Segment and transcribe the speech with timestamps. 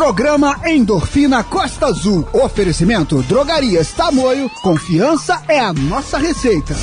[0.00, 2.26] Programa Endorfina Costa Azul.
[2.32, 4.48] Oferecimento Drogarias Tamoio.
[4.62, 6.74] Confiança é a nossa receita.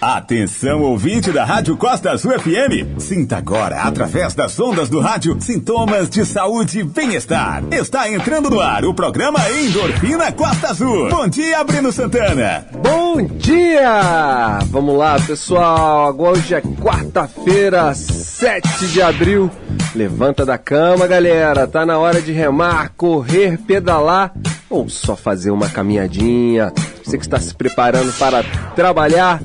[0.00, 3.00] Atenção, ouvinte da Rádio Costa Azul FM.
[3.00, 7.64] Sinta agora, através das ondas do rádio, sintomas de saúde e bem-estar.
[7.70, 11.08] Está entrando no ar o programa Endorfina Costa Azul.
[11.08, 12.66] Bom dia, Breno Santana.
[12.82, 14.58] Bom dia!
[14.66, 16.08] Vamos lá, pessoal.
[16.08, 19.50] Agora hoje é quarta-feira, 7 de abril.
[19.94, 21.66] Levanta da cama, galera.
[21.66, 24.34] Tá na hora de remar, correr, pedalar
[24.68, 26.70] ou só fazer uma caminhadinha.
[27.02, 28.42] Você que está se preparando para
[28.74, 29.40] trabalhar,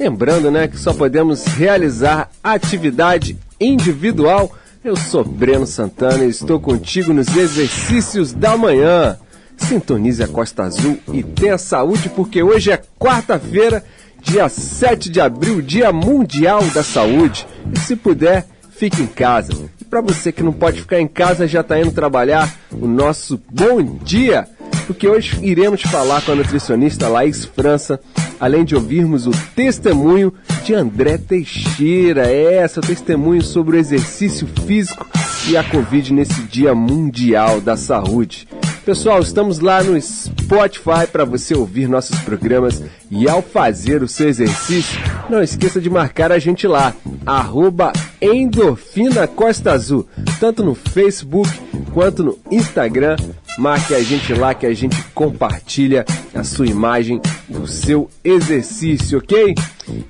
[0.00, 4.50] Lembrando, né, que só podemos realizar atividade individual.
[4.82, 9.18] Eu sou Breno Santana e estou contigo nos exercícios da manhã.
[9.58, 13.84] Sintonize a Costa Azul e tenha saúde, porque hoje é quarta-feira,
[14.22, 17.46] dia 7 de abril, Dia Mundial da Saúde.
[17.70, 19.52] E se puder, fique em casa.
[19.78, 23.38] E para você que não pode ficar em casa, já está indo trabalhar, o nosso
[23.50, 24.48] bom dia!
[24.90, 28.00] Porque hoje iremos falar com a nutricionista Laís França
[28.40, 32.28] além de ouvirmos o testemunho de André Teixeira.
[32.28, 35.06] É, seu testemunho sobre o exercício físico
[35.48, 38.48] e a Covid nesse Dia Mundial da Saúde.
[38.84, 44.28] Pessoal, estamos lá no Spotify para você ouvir nossos programas e ao fazer o seu
[44.28, 46.94] exercício, não esqueça de marcar a gente lá,
[47.26, 50.08] arroba Endorfina Costa Azul,
[50.40, 51.48] tanto no Facebook
[51.92, 53.16] quanto no Instagram.
[53.58, 59.54] Marque a gente lá que a gente compartilha a sua imagem do seu exercício, ok?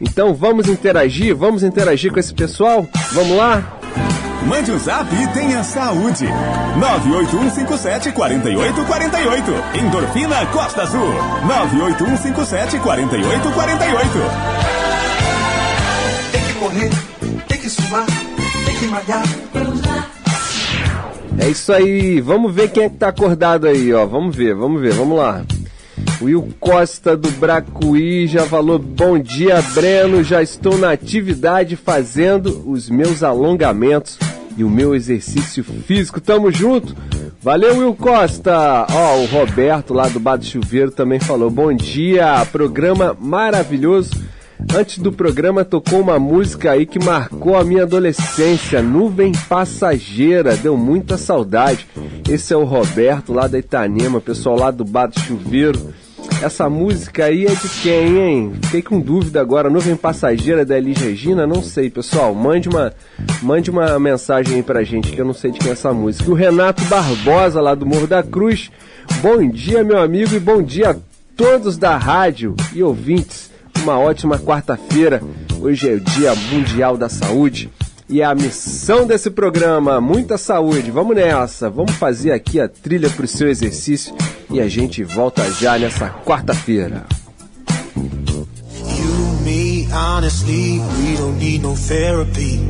[0.01, 2.87] Então vamos interagir, vamos interagir com esse pessoal?
[3.12, 3.79] Vamos lá?
[4.47, 6.25] Mande um zap e tenha saúde.
[6.79, 9.53] 98157 4848.
[9.79, 11.13] Endorfina Costa Azul.
[11.47, 14.11] 98157 4848.
[16.33, 16.91] Tem que correr,
[17.49, 18.07] tem que suar,
[18.65, 19.25] tem que malhar.
[21.39, 24.05] É isso aí, vamos ver quem é que tá acordado aí, ó.
[24.05, 25.43] Vamos ver, vamos ver, vamos lá.
[26.21, 30.23] Will Costa do Bracuí já falou: Bom dia, Breno.
[30.23, 34.19] Já estou na atividade fazendo os meus alongamentos
[34.60, 36.21] e o meu exercício físico.
[36.21, 36.94] Tamo junto.
[37.43, 38.87] Valeu, Will Costa.
[38.91, 44.10] Ó, o Roberto lá do Bar do Chuveiro também falou: Bom dia, programa maravilhoso.
[44.76, 50.76] Antes do programa tocou uma música aí que marcou a minha adolescência, Nuvem Passageira, deu
[50.76, 51.88] muita saudade.
[52.28, 55.94] Esse é o Roberto lá da Itanema, pessoal lá do Bar do Chuveiro.
[56.43, 58.53] Essa música aí é de quem, hein?
[58.62, 59.69] Fiquei com dúvida agora.
[59.69, 61.47] Nuvem Passageira da Elis Regina?
[61.47, 62.34] Não sei, pessoal.
[62.34, 62.95] Mande uma,
[63.43, 66.31] mande uma mensagem aí pra gente que eu não sei de quem é essa música.
[66.31, 68.71] O Renato Barbosa, lá do Morro da Cruz.
[69.21, 70.97] Bom dia, meu amigo, e bom dia a
[71.37, 73.50] todos da rádio e ouvintes.
[73.83, 75.23] Uma ótima quarta-feira.
[75.61, 77.71] Hoje é o Dia Mundial da Saúde
[78.10, 80.91] e a missão desse programa, muita saúde.
[80.91, 84.15] Vamos nessa, vamos fazer aqui a trilha para o seu exercício
[84.50, 87.06] e a gente volta já nessa quarta-feira.
[89.93, 92.60] honestly, we don't need no therapy.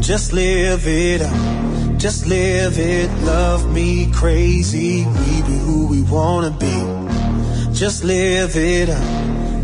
[0.00, 1.20] Just live it
[1.98, 3.10] just live it.
[3.24, 6.76] Love me crazy, we be who we wanna be.
[7.72, 8.88] Just live it.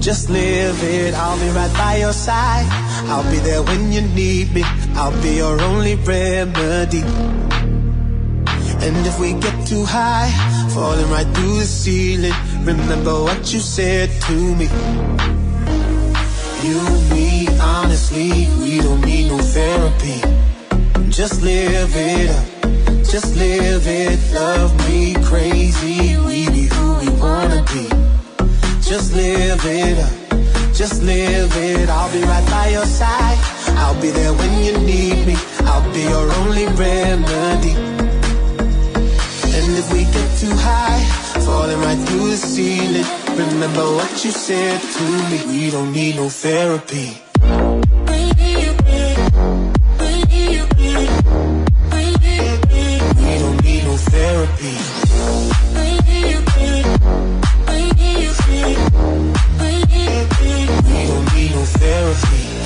[0.04, 2.66] Just live it, I'll be right by your side.
[3.09, 4.62] I'll be there when you need me.
[4.97, 7.00] I'll be your only remedy.
[8.84, 10.28] And if we get too high,
[10.75, 12.34] falling right through the ceiling,
[12.66, 14.66] remember what you said to me.
[16.69, 20.20] You, and me, honestly, we don't need no therapy.
[21.09, 22.47] Just live it up,
[23.10, 24.20] just live it.
[24.34, 28.24] Love me crazy, we be who we wanna be.
[28.94, 31.88] Just live it up, just live it.
[31.88, 33.38] I'll be right by your side.
[33.77, 35.34] I'll be there when you need me.
[35.66, 37.75] I'll be your only remedy.
[39.56, 41.03] And if we get too high,
[41.44, 43.05] falling right through the ceiling,
[43.37, 45.43] remember what you said to me.
[45.49, 47.21] We don't need no therapy.
[53.19, 54.83] We don't need no therapy.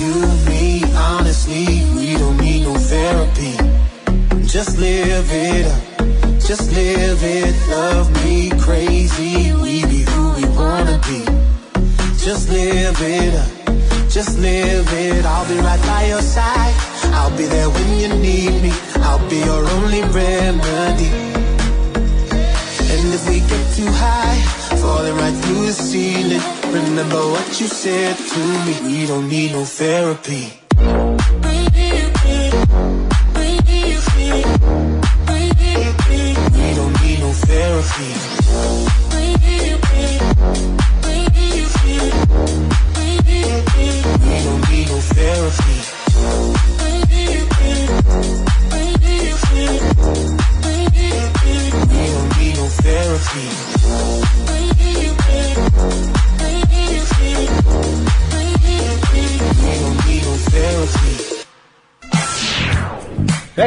[0.00, 0.14] You,
[0.48, 3.52] me, honestly, we don't need no therapy.
[4.46, 5.82] Just live it up,
[6.40, 7.54] just live it.
[7.68, 11.20] Love me crazy, we be who we wanna be.
[12.16, 13.50] Just live it up,
[14.08, 15.26] just live it.
[15.26, 16.74] I'll be right by your side.
[17.12, 18.72] I'll be there when you need me.
[19.04, 21.12] I'll be your only remedy.
[22.88, 24.40] And if we get too high,
[24.80, 29.00] falling right through the ceiling, remember what you said to me.
[29.00, 30.60] We don't need no therapy.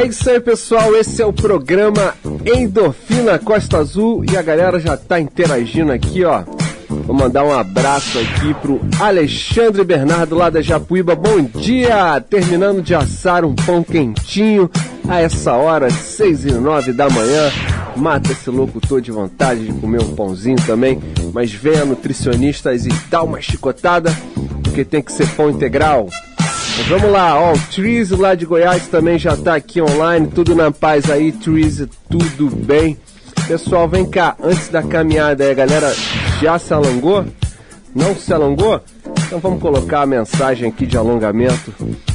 [0.04, 0.94] É isso aí, pessoal.
[0.94, 2.14] Esse é o programa
[2.44, 6.44] Endorfina Costa Azul e a galera já tá interagindo aqui, ó.
[6.90, 11.14] Vou mandar um abraço aqui pro Alexandre Bernardo lá da Japuíba.
[11.14, 12.20] Bom dia!
[12.20, 14.70] Terminando de assar um pão quentinho
[15.08, 17.50] a essa hora, seis e nove da manhã.
[17.96, 21.00] Mata esse locutor de vontade de comer um pãozinho também,
[21.32, 24.14] mas venha nutricionistas e dá uma chicotada,
[24.64, 26.10] porque tem que ser pão integral.
[26.88, 30.70] Vamos lá, ó, o Trees lá de Goiás também já tá aqui online, tudo na
[30.70, 32.98] paz aí, Trees, tudo bem.
[33.48, 35.94] Pessoal, vem cá, antes da caminhada aí, a galera
[36.40, 37.24] já se alongou?
[37.94, 38.80] Não se alongou?
[39.26, 41.72] Então vamos colocar a mensagem aqui de alongamento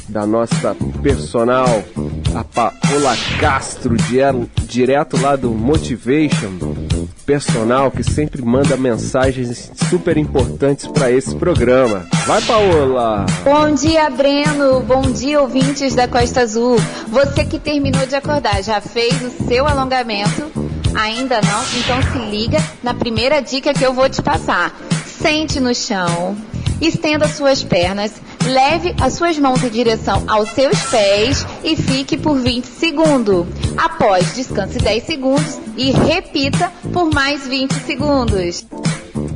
[0.08, 1.84] da nossa personal,
[2.36, 3.96] a Paola Castro,
[4.68, 6.52] direto lá do Motivation,
[7.26, 12.08] personal que sempre manda mensagens super importantes para esse programa.
[12.26, 13.26] Vai, Paola!
[13.44, 14.82] Bom dia, Breno.
[14.82, 16.78] Bom dia, ouvintes da Costa Azul.
[17.08, 20.52] Você que terminou de acordar, já fez o seu alongamento?
[20.96, 21.64] Ainda não?
[21.78, 24.76] Então se liga na primeira dica que eu vou te passar.
[25.06, 26.36] Sente no chão,
[26.82, 28.14] estenda suas pernas,
[28.50, 33.46] leve as suas mãos em direção aos seus pés e fique por 20 segundos.
[33.78, 38.66] Após, descanse 10 segundos e repita por mais 20 segundos.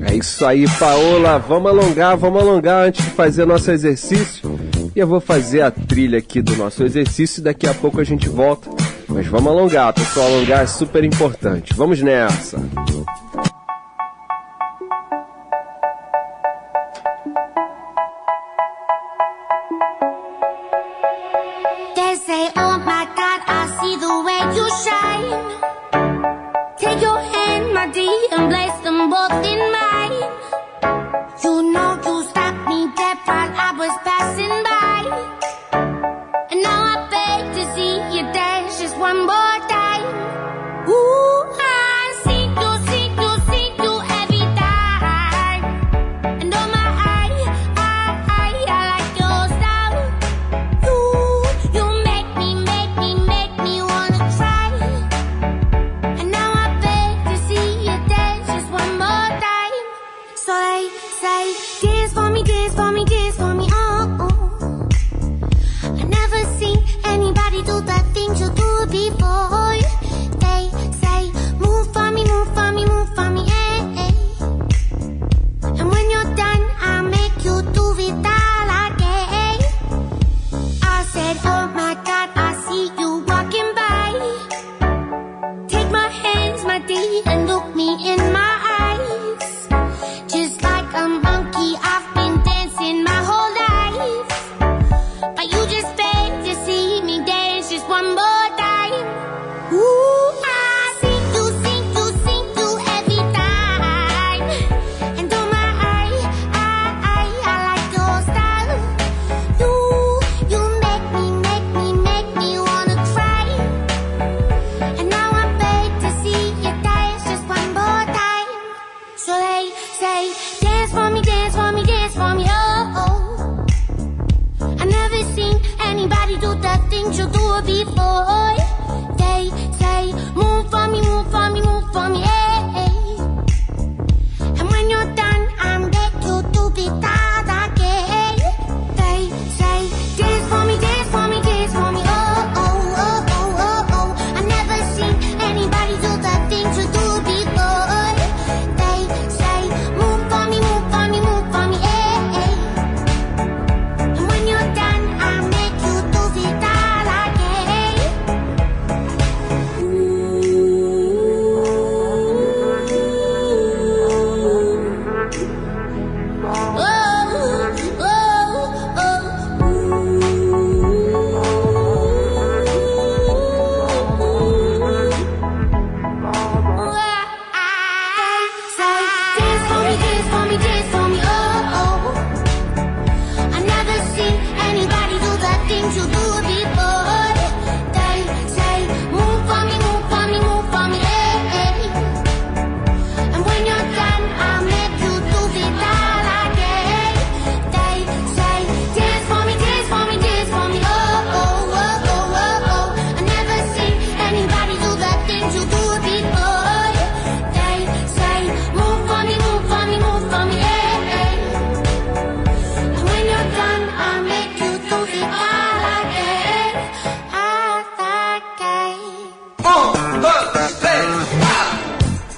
[0.01, 1.37] É isso aí, Paola.
[1.39, 4.59] Vamos alongar, vamos alongar antes de fazer nosso exercício.
[4.95, 8.03] E eu vou fazer a trilha aqui do nosso exercício e daqui a pouco a
[8.03, 8.69] gente volta.
[9.07, 10.27] Mas vamos alongar, pessoal.
[10.27, 11.73] Alongar é super importante.
[11.75, 12.59] Vamos nessa.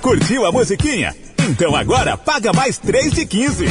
[0.06, 1.16] Curtiu a musiquinha?
[1.50, 3.66] Então agora paga mais 3 de 15.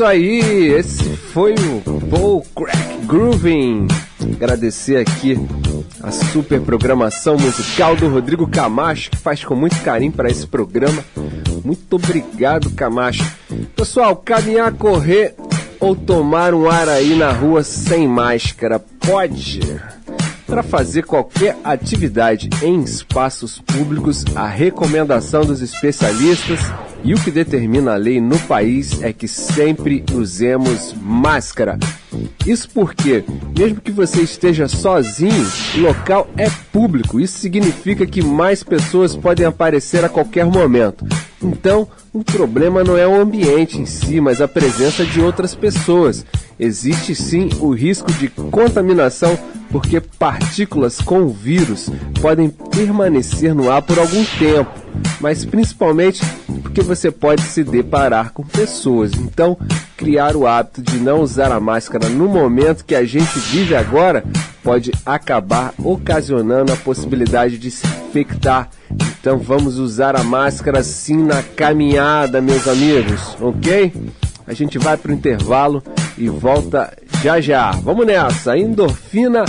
[0.00, 3.86] Isso aí, esse foi o Paul Crack Grooving.
[4.32, 5.36] Agradecer aqui
[6.02, 11.04] a super programação musical do Rodrigo Camacho, que faz com muito carinho para esse programa.
[11.62, 13.30] Muito obrigado, Camacho.
[13.76, 15.34] Pessoal, caminhar, correr
[15.78, 19.60] ou tomar um ar aí na rua sem máscara, pode?
[20.46, 26.58] Para fazer qualquer atividade em espaços públicos, a recomendação dos especialistas
[27.02, 31.78] e o que determina a lei no país é que sempre usemos máscara.
[32.46, 33.24] Isso porque,
[33.56, 37.20] mesmo que você esteja sozinho, o local é público.
[37.20, 41.06] Isso significa que mais pessoas podem aparecer a qualquer momento.
[41.42, 46.26] Então, o problema não é o ambiente em si, mas a presença de outras pessoas.
[46.58, 49.38] Existe sim o risco de contaminação
[49.70, 51.88] porque partículas com vírus
[52.20, 54.70] podem permanecer no ar por algum tempo,
[55.20, 56.22] mas principalmente
[56.82, 59.12] você pode se deparar com pessoas.
[59.14, 59.56] Então,
[59.96, 64.24] criar o hábito de não usar a máscara no momento que a gente vive agora
[64.62, 68.68] pode acabar ocasionando a possibilidade de se infectar.
[69.20, 73.92] Então, vamos usar a máscara sim na caminhada, meus amigos, ok?
[74.46, 75.82] A gente vai para o intervalo
[76.18, 77.70] e volta já já.
[77.70, 79.44] Vamos nessa, endorfina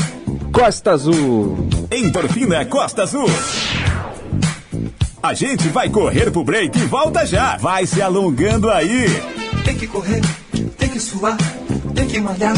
[0.52, 1.70] Costa Azul.
[1.92, 3.30] Endorfina Costa Azul.
[5.24, 7.56] A gente vai correr pro break e volta já.
[7.58, 9.06] Vai se alongando aí.
[9.64, 10.22] Tem que correr,
[10.80, 11.38] tem que suar,
[11.94, 12.56] tem que malhar.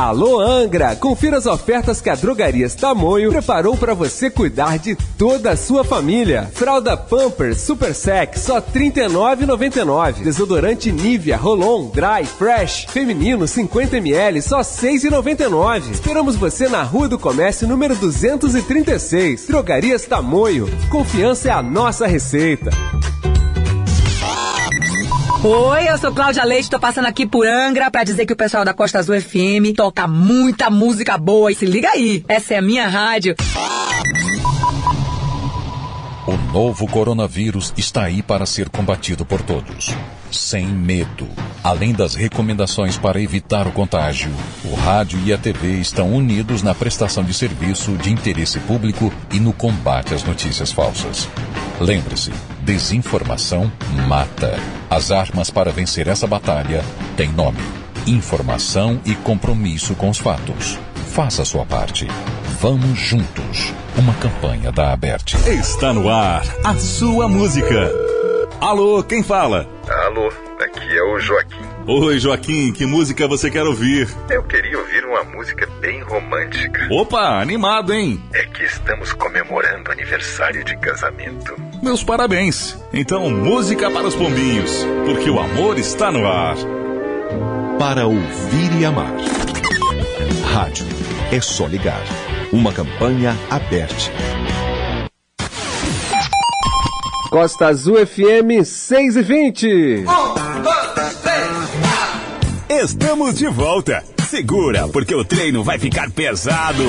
[0.00, 5.50] Alô Angra, confira as ofertas que a Drogarias Tamoio preparou para você cuidar de toda
[5.50, 6.50] a sua família.
[6.54, 10.22] Fralda Pampers Super Sec só R$ 39,99.
[10.22, 15.90] Desodorante Nivea Rolon Dry Fresh feminino 50 ml só R$ 6,99.
[15.90, 19.48] Esperamos você na Rua do Comércio número 236.
[19.48, 20.66] Drogarias Tamoio.
[20.88, 22.70] Confiança é a nossa receita.
[25.42, 28.62] Oi, eu sou Cláudia Leite, tô passando aqui por Angra pra dizer que o pessoal
[28.62, 31.50] da Costa Azul FM toca muita música boa.
[31.50, 33.34] E se liga aí, essa é a minha rádio.
[36.26, 39.94] O novo coronavírus está aí para ser combatido por todos.
[40.30, 41.28] Sem medo.
[41.62, 44.30] Além das recomendações para evitar o contágio,
[44.64, 49.40] o rádio e a TV estão unidos na prestação de serviço de interesse público e
[49.40, 51.28] no combate às notícias falsas.
[51.80, 52.32] Lembre-se,
[52.62, 53.70] desinformação
[54.06, 54.58] mata.
[54.88, 56.84] As armas para vencer essa batalha
[57.16, 57.60] têm nome:
[58.06, 60.78] informação e compromisso com os fatos.
[61.12, 62.06] Faça a sua parte.
[62.60, 63.72] Vamos juntos.
[63.96, 65.36] Uma campanha da Aberte.
[65.48, 67.90] Está no ar a sua música.
[68.60, 69.66] Alô, quem fala?
[69.88, 70.28] Alô,
[70.60, 71.64] aqui é o Joaquim.
[71.86, 74.06] Oi, Joaquim, que música você quer ouvir?
[74.28, 76.86] Eu queria ouvir uma música bem romântica.
[76.90, 78.22] Opa, animado, hein?
[78.34, 81.56] É que estamos comemorando aniversário de casamento.
[81.82, 82.78] Meus parabéns.
[82.92, 86.56] Então, música para os pombinhos, porque o amor está no ar.
[87.78, 89.14] Para ouvir e amar.
[90.52, 90.84] Rádio.
[91.32, 92.02] É só ligar.
[92.52, 94.12] Uma campanha aberta.
[97.30, 100.04] Costa Azul FM 6 e 20.
[102.68, 104.02] Estamos de volta.
[104.28, 106.82] Segura, porque o treino vai ficar pesado.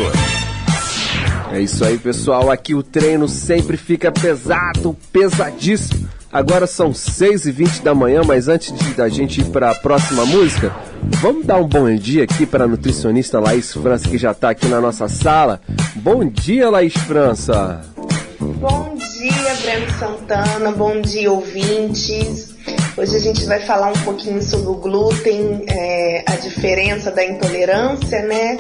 [1.52, 2.50] É isso aí, pessoal.
[2.50, 6.10] Aqui o treino sempre fica pesado, pesadíssimo.
[6.34, 9.76] Agora são 6 e 20 da manhã, mas antes de da gente ir para a
[9.76, 10.74] próxima música,
[11.22, 14.68] vamos dar um bom dia aqui para a nutricionista Laís França, que já está aqui
[14.68, 15.62] na nossa sala.
[15.98, 17.91] Bom dia, Laís França.
[18.62, 20.72] Bom dia, Breno Santana.
[20.72, 22.54] Bom dia, ouvintes.
[22.96, 28.22] Hoje a gente vai falar um pouquinho sobre o glúten, é, a diferença da intolerância,
[28.22, 28.56] né?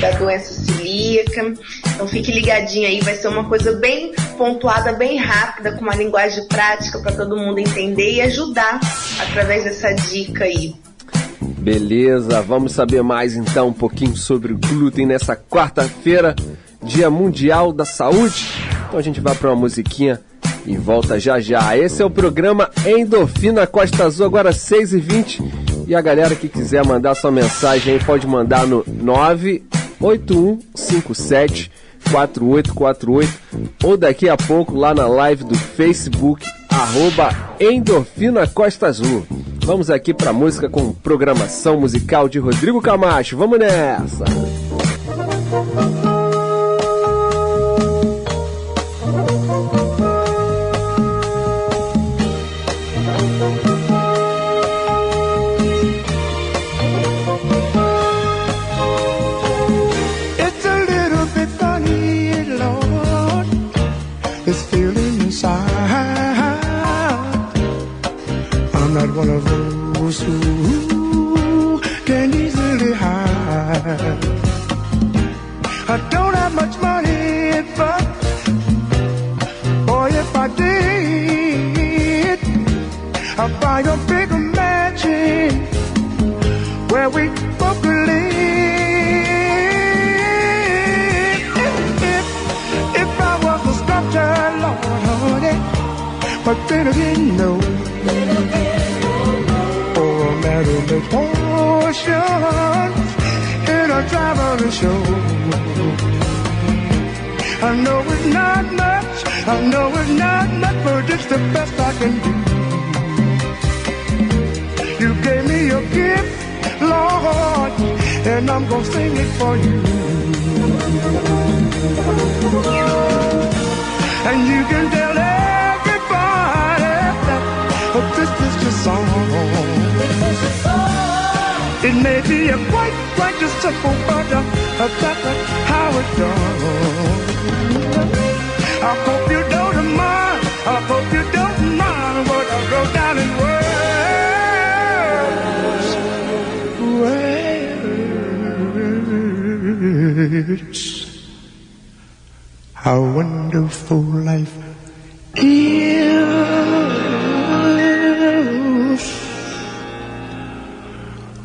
[0.00, 1.54] Da doença celíaca.
[1.94, 6.48] Então fique ligadinho aí, vai ser uma coisa bem pontuada, bem rápida, com uma linguagem
[6.48, 8.80] prática para todo mundo entender e ajudar
[9.20, 10.74] através dessa dica aí.
[11.40, 16.34] Beleza, vamos saber mais então um pouquinho sobre o glúten nessa quarta-feira,
[16.84, 18.46] Dia Mundial da Saúde.
[18.86, 20.20] Então a gente vai para uma musiquinha
[20.66, 21.76] e volta já já.
[21.76, 25.42] Esse é o programa Endorfina Costa Azul, agora 6h20.
[25.86, 31.70] E a galera que quiser mandar sua mensagem pode mandar no 98157
[32.10, 33.32] 4848
[33.82, 39.26] ou daqui a pouco lá na live do Facebook arroba Endorfina Costa Azul.
[39.64, 43.36] Vamos aqui para música com programação musical de Rodrigo Camacho.
[43.36, 44.24] Vamos nessa!
[45.54, 46.03] It's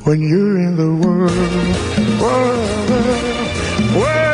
[0.10, 1.30] when you're in the world,
[2.19, 2.89] world,
[3.93, 4.30] world.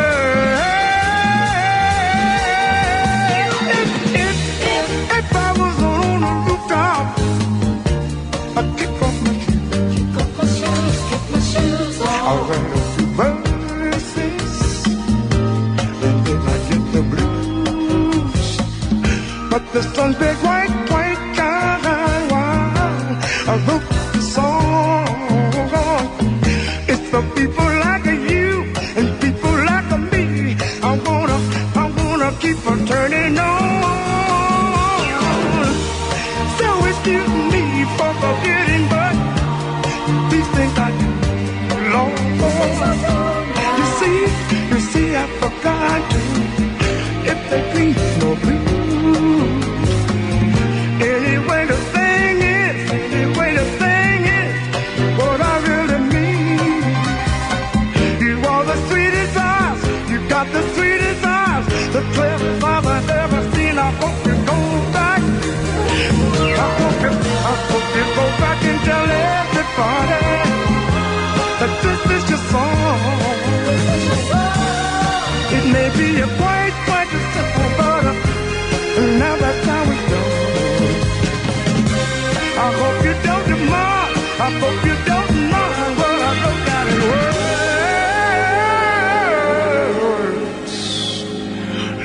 [3.35, 4.37] If, if,
[5.19, 7.05] if, I was on a rooftop,
[8.55, 9.67] I'd kick off my shoes,
[11.09, 12.23] kick my shoes off.
[12.29, 14.55] I'll write a few verses,
[16.07, 18.47] and then I get the blues.
[19.51, 20.37] But the sun's big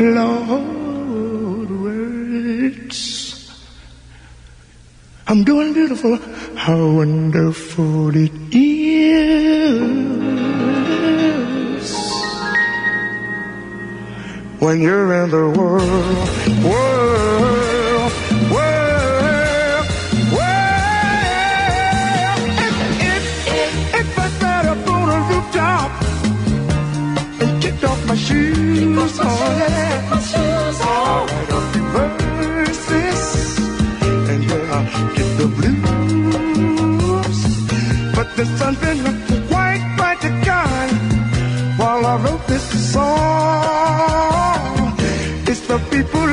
[0.00, 3.00] Lord, words.
[5.26, 6.16] I'm doing beautiful.
[6.56, 8.80] How wonderful it is
[14.58, 16.28] when you're in the world,
[16.64, 17.59] world,
[28.30, 29.28] shoes on.
[31.30, 33.22] Right off the verses,
[34.32, 34.42] and
[34.78, 34.80] I
[35.16, 37.38] get the blues.
[38.16, 38.28] But
[39.28, 39.36] to
[40.00, 40.86] by the guy
[41.80, 43.10] while I wrote this song.
[45.50, 46.29] It's the people.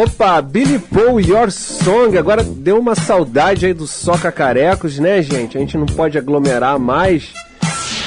[0.00, 2.16] Opa, Billy Paul, Your Song.
[2.16, 5.58] Agora deu uma saudade aí dos Soca Carecos, né, gente?
[5.58, 7.34] A gente não pode aglomerar mais.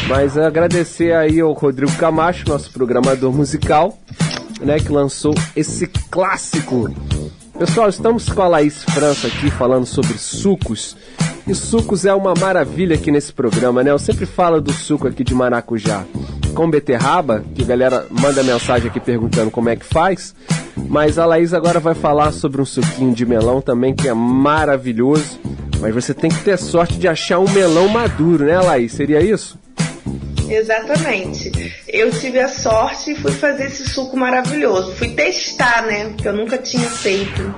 [0.08, 3.96] Mas agradecer aí ao Rodrigo Camacho, nosso programador musical,
[4.60, 6.92] né, que lançou esse clássico.
[7.60, 10.98] Pessoal, estamos com a Laís França aqui falando sobre sucos.
[11.46, 13.92] E sucos é uma maravilha aqui nesse programa, né?
[13.92, 16.06] Eu sempre falo do suco aqui de maracujá
[16.54, 20.34] com beterraba, que a galera manda mensagem aqui perguntando como é que faz.
[20.76, 25.40] Mas a Laís agora vai falar sobre um suquinho de melão também, que é maravilhoso.
[25.80, 28.94] Mas você tem que ter sorte de achar um melão maduro, né, Laís?
[28.94, 29.60] Seria isso?
[30.50, 31.52] Exatamente.
[31.88, 34.94] Eu tive a sorte e fui fazer esse suco maravilhoso.
[34.96, 36.10] Fui testar, né?
[36.10, 37.56] Porque eu nunca tinha feito.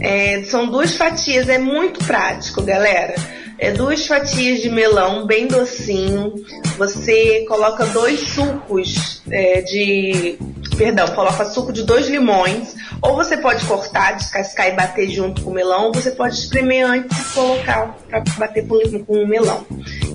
[0.00, 3.14] É, são duas fatias, é muito prático, galera.
[3.58, 6.34] É duas fatias de melão bem docinho.
[6.76, 10.38] Você coloca dois sucos é, de.
[10.78, 12.76] Perdão, coloca suco de dois limões.
[13.02, 16.86] Ou você pode cortar, descascar e bater junto com o melão, ou você pode espremer
[16.86, 18.76] antes e colocar para bater com,
[19.08, 19.66] o melão.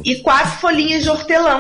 [0.06, 1.60] E quatro folhinhas de hortelã.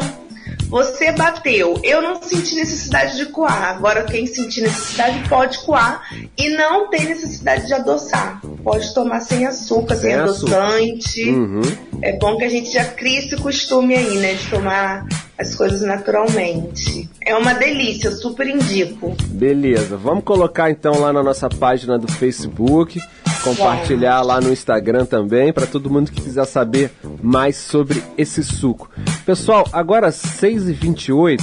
[0.74, 3.76] Você bateu, eu não senti necessidade de coar.
[3.76, 6.02] Agora, quem sentir necessidade pode coar
[6.36, 8.42] e não tem necessidade de adoçar.
[8.64, 11.30] Pode tomar sem açúcar, sem, Sem adoçante.
[11.30, 11.62] Uhum.
[12.02, 14.34] É bom que a gente já crie esse costume aí, né?
[14.34, 15.06] De tomar
[15.38, 17.08] as coisas naturalmente.
[17.24, 19.16] É uma delícia, eu super indico.
[19.26, 23.00] Beleza, vamos colocar então lá na nossa página do Facebook,
[23.44, 28.90] compartilhar lá no Instagram também, para todo mundo que quiser saber mais sobre esse suco.
[29.26, 31.42] Pessoal, agora 6h28,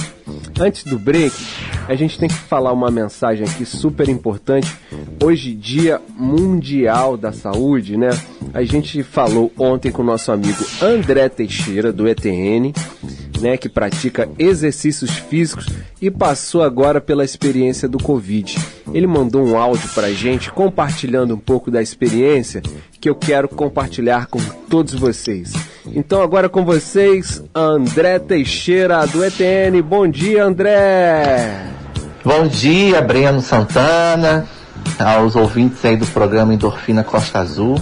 [0.59, 1.35] antes do break,
[1.87, 4.75] a gente tem que falar uma mensagem aqui super importante.
[5.23, 8.09] Hoje, Dia Mundial da Saúde, né?
[8.53, 12.73] A gente falou ontem com o nosso amigo André Teixeira, do ETN,
[13.41, 15.67] né, que pratica exercícios físicos
[16.01, 18.57] e passou agora pela experiência do Covid.
[18.93, 22.61] Ele mandou um áudio pra gente compartilhando um pouco da experiência
[22.99, 25.53] que eu quero compartilhar com todos vocês.
[25.87, 29.81] Então agora com vocês, André Teixeira do ETN.
[29.81, 31.67] Bom dia, André.
[32.23, 34.47] Bom dia, Breno Santana,
[34.99, 37.81] aos ouvintes aí do programa Endorfina Costa Azul.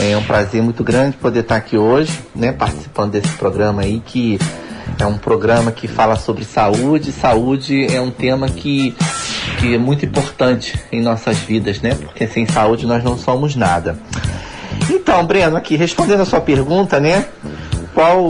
[0.00, 4.38] É um prazer muito grande poder estar aqui hoje, né, participando desse programa aí que
[4.98, 7.12] é um programa que fala sobre saúde.
[7.12, 8.94] Saúde é um tema que,
[9.58, 11.94] que é muito importante em nossas vidas, né?
[11.94, 13.98] Porque sem saúde nós não somos nada.
[14.90, 17.26] Então, Breno, aqui respondendo a sua pergunta, né?
[17.94, 18.28] qual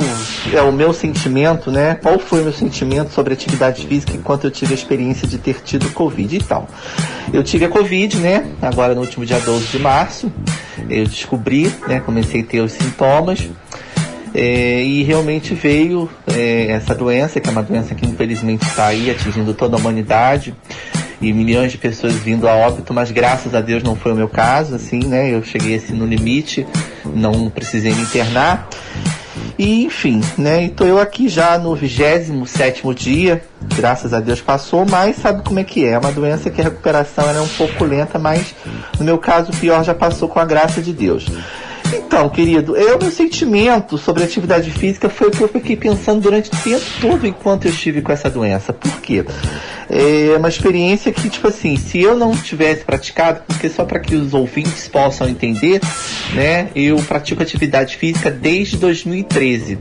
[0.53, 1.95] é o meu sentimento, né?
[1.95, 5.61] Qual foi o meu sentimento sobre atividade física enquanto eu tive a experiência de ter
[5.63, 6.69] tido Covid e tal.
[7.33, 8.47] Eu tive a Covid, né?
[8.61, 10.33] Agora no último dia 12 de março.
[10.91, 12.01] Eu descobri, né?
[12.01, 13.49] Comecei a ter os sintomas.
[14.35, 19.11] É, e realmente veio é, essa doença, que é uma doença que infelizmente está aí
[19.11, 20.55] atingindo toda a humanidade
[21.21, 24.29] e milhões de pessoas vindo a óbito, mas graças a Deus não foi o meu
[24.29, 25.33] caso, assim, né?
[25.33, 26.67] Eu cheguei assim no limite,
[27.05, 28.69] não precisei me internar.
[29.59, 30.63] E enfim, né?
[30.63, 33.43] Então eu aqui já no 27 dia,
[33.77, 35.91] graças a Deus passou, mas sabe como é que é?
[35.91, 38.55] É uma doença que a recuperação é um pouco lenta, mas
[38.99, 41.27] no meu caso o pior já passou com a graça de Deus.
[42.13, 46.51] Então, querido, eu, meu sentimento sobre atividade física foi o que eu fiquei pensando durante
[46.51, 48.71] o tempo todo enquanto eu estive com essa doença.
[48.71, 49.25] Por quê?
[49.89, 54.15] É uma experiência que, tipo assim, se eu não tivesse praticado, porque só para que
[54.15, 55.81] os ouvintes possam entender,
[56.35, 59.79] né, eu pratico atividade física desde 2013.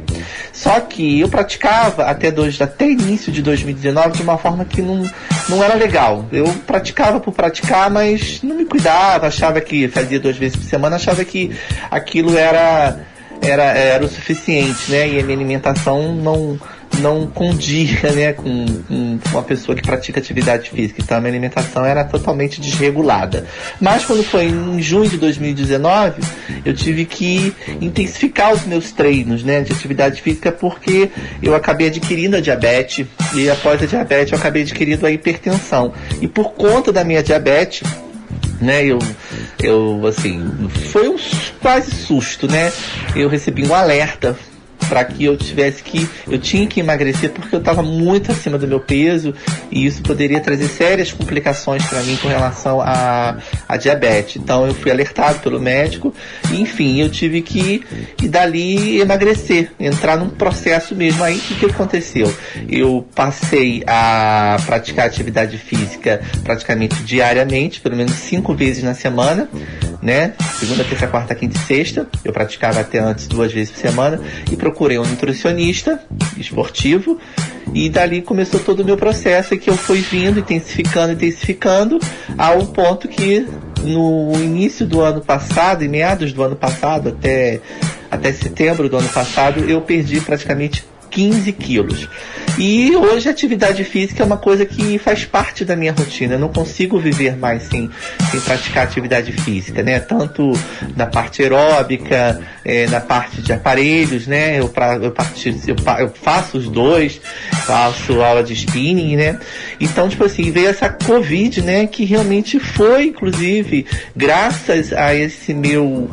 [0.53, 5.09] Só que eu praticava até, dois, até início de 2019 de uma forma que não,
[5.49, 6.25] não era legal.
[6.31, 10.95] Eu praticava por praticar, mas não me cuidava, achava que fazia duas vezes por semana,
[10.95, 11.51] achava que
[11.89, 12.99] aquilo era,
[13.41, 15.07] era, era o suficiente, né?
[15.07, 16.59] E a minha alimentação não
[16.99, 21.01] não condia né, com, com, uma pessoa que pratica atividade física.
[21.01, 23.45] Então a minha alimentação era totalmente desregulada.
[23.79, 26.21] Mas quando foi em junho de 2019,
[26.65, 31.09] eu tive que intensificar os meus treinos né, de atividade física porque
[31.41, 35.93] eu acabei adquirindo a diabetes e após a diabetes eu acabei adquirindo a hipertensão.
[36.21, 37.83] E por conta da minha diabetes,
[38.61, 38.85] né?
[38.85, 38.99] Eu,
[39.61, 41.17] eu assim, foi um
[41.59, 42.71] quase susto, né?
[43.15, 44.37] Eu recebi um alerta
[44.91, 48.67] para que eu tivesse que eu tinha que emagrecer porque eu estava muito acima do
[48.67, 49.33] meu peso
[49.71, 53.37] e isso poderia trazer sérias complicações para mim com relação a,
[53.69, 54.35] a diabetes.
[54.35, 56.13] Então eu fui alertado pelo médico
[56.51, 57.85] e enfim eu tive que
[58.21, 61.23] e dali emagrecer, entrar num processo mesmo.
[61.23, 62.33] Aí o que, aconteceu?
[62.67, 69.47] Eu passei a praticar atividade física praticamente diariamente, pelo menos cinco vezes na semana,
[70.01, 70.33] né?
[70.59, 72.07] Segunda, terça, quarta, quinta e sexta.
[72.25, 74.19] Eu praticava até antes duas vezes por semana
[74.51, 76.01] e procurava procurei um nutricionista
[76.35, 77.19] esportivo
[77.71, 81.99] e dali começou todo o meu processo que eu fui vindo, intensificando, intensificando,
[82.35, 83.45] ao ponto que
[83.83, 87.61] no início do ano passado, em meados do ano passado, até,
[88.09, 92.07] até setembro do ano passado, eu perdi praticamente 15 quilos.
[92.57, 96.35] E hoje a atividade física é uma coisa que faz parte da minha rotina.
[96.35, 97.89] Eu não consigo viver mais sem,
[98.29, 99.99] sem praticar atividade física, né?
[99.99, 100.51] Tanto
[100.95, 104.59] na parte aeróbica, é, na parte de aparelhos, né?
[104.59, 107.21] Eu, pra, eu, eu, eu faço os dois,
[107.65, 109.39] faço aula de spinning, né?
[109.79, 111.87] Então, tipo assim, veio essa Covid, né?
[111.87, 116.09] Que realmente foi, inclusive, graças a esse meu,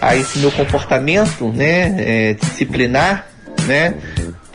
[0.00, 1.94] a esse meu comportamento, né?
[1.98, 3.26] É, disciplinar,
[3.66, 3.94] né?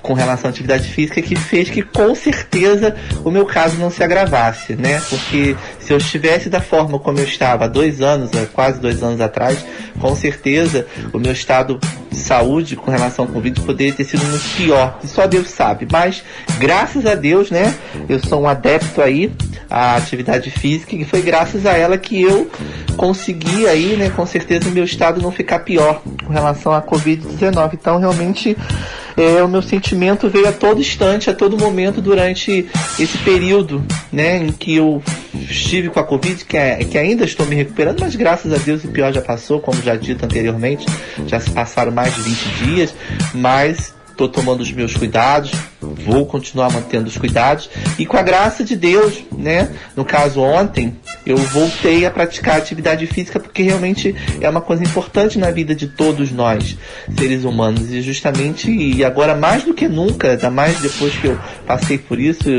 [0.02, 4.04] Com relação à atividade física que fez que com certeza o meu caso não se
[4.04, 5.02] agravasse, né?
[5.10, 9.22] Porque se eu estivesse da forma como eu estava há dois anos, quase dois anos
[9.22, 9.64] atrás,
[10.00, 14.56] com certeza o meu estado de saúde com relação ao Covid poderia ter sido muito
[14.56, 15.00] pior.
[15.04, 15.88] Só Deus sabe.
[15.92, 16.24] Mas,
[16.58, 17.74] graças a Deus, né?
[18.08, 19.32] Eu sou um adepto aí
[19.70, 22.50] à atividade física e foi graças a ela que eu
[22.98, 24.10] consegui aí, né?
[24.10, 27.74] Com certeza o meu estado não ficar pior com relação à Covid-19.
[27.74, 28.58] Então, realmente
[29.20, 34.38] é, o meu sentimento veio a todo instante, a todo momento durante esse período, né,
[34.38, 35.04] em que eu
[35.34, 38.84] estive com a Covid, que, é, que ainda estou me recuperando, mas graças a Deus
[38.84, 40.86] o pior já passou, como já dito anteriormente,
[41.28, 42.96] já se passaram mais de 20 dias,
[43.34, 48.64] mas estou tomando os meus cuidados, vou continuar mantendo os cuidados e com a graça
[48.64, 49.70] de Deus, né?
[49.96, 55.38] No caso ontem, eu voltei a praticar atividade física porque realmente é uma coisa importante
[55.38, 56.78] na vida de todos nós,
[57.18, 61.40] seres humanos, e justamente e agora mais do que nunca, ainda mais depois que eu
[61.66, 62.50] passei por isso,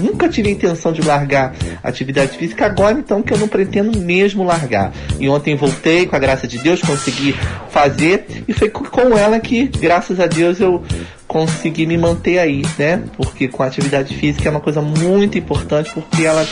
[0.00, 4.44] nunca tive a intenção de largar atividade física, agora então que eu não pretendo mesmo
[4.44, 4.92] largar.
[5.20, 7.34] E ontem voltei com a graça de Deus, consegui
[7.70, 10.82] fazer e foi com ela que, graças a Deus, eu
[11.26, 13.02] conseguir me manter aí, né?
[13.16, 16.46] Porque com a atividade física é uma coisa muito importante porque ela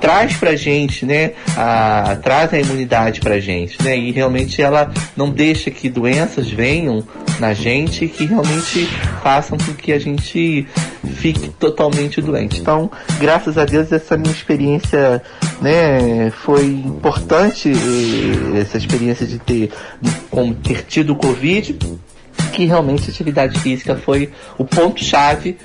[0.00, 1.32] traz pra gente, né?
[1.56, 3.96] A, traz a imunidade pra gente, né?
[3.96, 7.02] E realmente ela não deixa que doenças venham
[7.38, 8.86] na gente que realmente
[9.22, 10.66] façam com que a gente
[11.14, 12.60] fique totalmente doente.
[12.60, 15.22] Então, graças a Deus essa minha experiência,
[15.60, 17.72] né, foi importante
[18.60, 19.70] essa experiência de ter
[20.30, 21.78] como ter tido o Covid
[22.48, 25.56] que realmente a atividade física foi o ponto-chave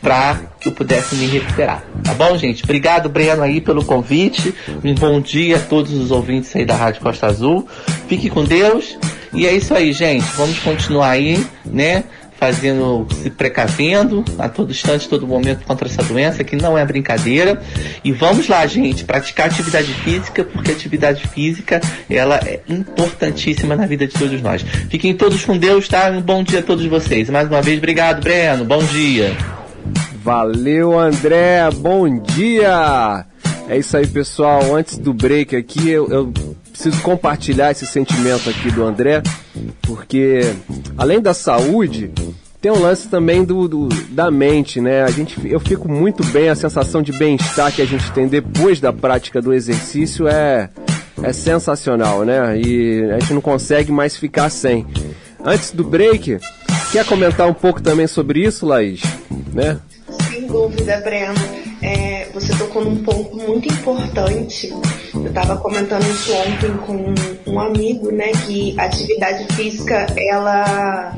[0.00, 1.82] para que eu pudesse me recuperar.
[2.02, 2.62] Tá bom, gente?
[2.62, 4.54] Obrigado, Breno, aí pelo convite.
[4.84, 7.66] Um bom dia a todos os ouvintes aí da Rádio Costa Azul.
[8.06, 8.98] Fique com Deus.
[9.32, 10.26] E é isso aí, gente.
[10.36, 12.04] Vamos continuar aí, né?
[12.38, 17.60] Fazendo, se precavendo a todo instante, todo momento contra essa doença, que não é brincadeira.
[18.02, 24.06] E vamos lá, gente, praticar atividade física, porque atividade física, ela é importantíssima na vida
[24.06, 24.62] de todos nós.
[24.90, 26.10] Fiquem todos com Deus, tá?
[26.10, 27.30] Um bom dia a todos vocês.
[27.30, 28.64] Mais uma vez, obrigado, Breno.
[28.64, 29.36] Bom dia.
[30.22, 31.70] Valeu, André.
[31.76, 33.26] Bom dia.
[33.68, 34.74] É isso aí, pessoal.
[34.74, 36.32] Antes do break aqui, eu, eu
[36.74, 39.22] preciso compartilhar esse sentimento aqui do André,
[39.82, 40.40] porque
[40.98, 42.10] além da saúde,
[42.64, 45.02] tem um lance também do, do, da mente, né?
[45.02, 48.80] A gente, eu fico muito bem, a sensação de bem-estar que a gente tem depois
[48.80, 50.70] da prática do exercício é,
[51.22, 52.58] é sensacional, né?
[52.58, 54.86] E a gente não consegue mais ficar sem.
[55.44, 56.38] Antes do break,
[56.90, 59.02] quer comentar um pouco também sobre isso, Laís?
[59.52, 59.78] Né?
[60.30, 61.34] Sem dúvida, Breno.
[61.82, 64.72] É, você tocou num ponto muito importante.
[65.12, 67.14] Eu estava comentando isso ontem com
[67.46, 68.32] um amigo, né?
[68.46, 71.14] Que atividade física, ela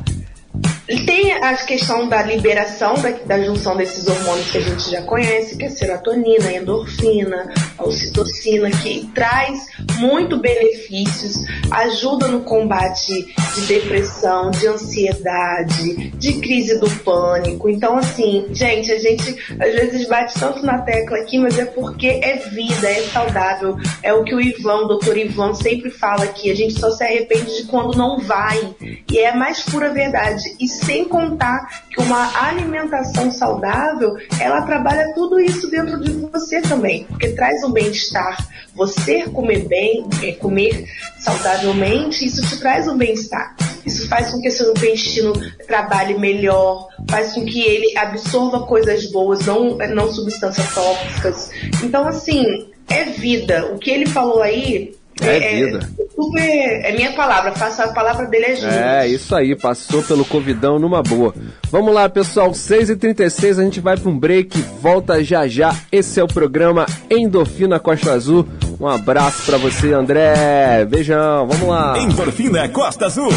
[1.05, 5.57] tem a questão da liberação da, da, junção desses hormônios que a gente já conhece,
[5.57, 9.66] que é a serotonina, endorfina, ocitocina, que traz
[9.99, 17.68] muito benefícios, ajuda no combate de depressão, de ansiedade, de crise do pânico.
[17.68, 22.20] Então, assim, gente, a gente às vezes bate tanto na tecla aqui, mas é porque
[22.22, 23.77] é vida, é saudável.
[24.03, 26.51] É o que o Ivan, o doutor Ivan, sempre fala aqui.
[26.51, 28.75] A gente só se arrepende de quando não vai.
[29.11, 30.42] E é a mais pura verdade.
[30.61, 37.05] E sem contar que uma alimentação saudável, ela trabalha tudo isso dentro de você também,
[37.05, 38.37] porque traz um bem-estar.
[38.75, 40.87] Você comer bem, é, comer
[41.19, 43.57] saudavelmente, isso te traz um bem-estar.
[43.85, 45.33] Isso faz com que seu intestino
[45.67, 51.51] trabalhe melhor, faz com que ele absorva coisas boas, não, não substâncias tóxicas.
[51.83, 53.73] Então, assim, é vida.
[53.73, 55.89] O que ele falou aí é, é vida.
[55.99, 58.75] É, super, é minha palavra, faça a palavra dele é gente.
[58.75, 61.35] É, isso aí, passou pelo Covidão numa boa.
[61.71, 65.75] Vamos lá, pessoal, 6h36, a gente vai para um break, volta já já.
[65.91, 68.47] Esse é o programa Endorfina Costa Azul.
[68.79, 70.85] Um abraço para você, André.
[70.85, 71.99] Beijão, vamos lá.
[71.99, 73.31] Endorfina Costa Azul.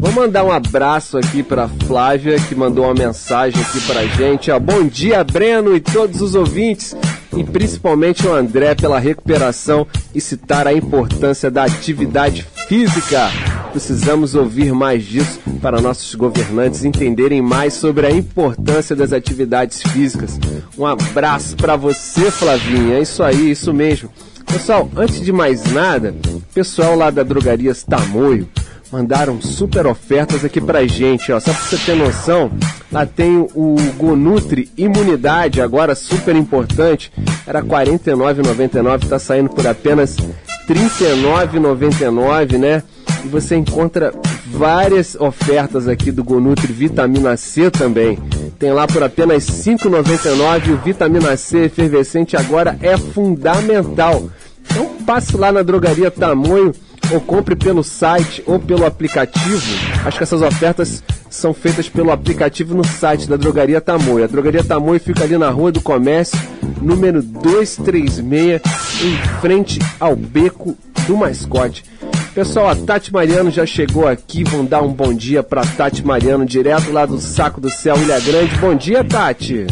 [0.00, 4.48] Vou mandar um abraço aqui para Flávia, que mandou uma mensagem aqui pra gente.
[4.48, 6.96] Ó, bom dia, Breno e todos os ouvintes,
[7.36, 13.28] e principalmente o André pela recuperação e citar a importância da atividade física.
[13.72, 20.38] Precisamos ouvir mais disso para nossos governantes entenderem mais sobre a importância das atividades físicas.
[20.78, 22.98] Um abraço para você, Flavinha.
[22.98, 24.10] É isso aí, isso mesmo.
[24.46, 26.14] Pessoal, antes de mais nada,
[26.54, 28.48] pessoal lá da Drogarias Tamoio,
[28.90, 31.40] mandaram super ofertas aqui pra gente, ó.
[31.40, 32.50] Só pra você ter noção,
[32.90, 37.12] lá tem o Gonutri Imunidade, agora super importante.
[37.46, 42.82] Era R$ 49,99, tá saindo por apenas R$ 39,99, né?
[43.24, 44.12] E você encontra
[44.46, 48.18] várias ofertas aqui do Gonutri Vitamina C também.
[48.58, 54.28] Tem lá por apenas R$ 5,99 o Vitamina C efervescente agora é fundamental.
[54.70, 56.72] Então passe lá na drogaria Tamanho
[57.12, 59.62] ou compre pelo site ou pelo aplicativo.
[60.04, 64.24] Acho que essas ofertas são feitas pelo aplicativo no site da Drogaria Tamoio.
[64.24, 66.38] A Drogaria Tamoio fica ali na Rua do Comércio,
[66.80, 68.60] número 236,
[69.02, 71.84] em frente ao Beco do Mascote.
[72.34, 74.44] Pessoal, a Tati Mariano já chegou aqui.
[74.44, 78.20] Vão dar um bom dia para Tati Mariano, direto lá do Saco do Céu, Ilha
[78.20, 78.54] Grande.
[78.56, 79.66] Bom dia, Tati.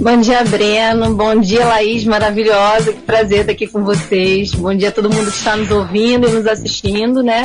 [0.00, 1.14] Bom dia, Breno.
[1.14, 2.92] Bom dia, Laís, maravilhosa.
[2.92, 4.52] Que prazer estar aqui com vocês.
[4.54, 7.42] Bom dia a todo mundo que está nos ouvindo e nos assistindo, né?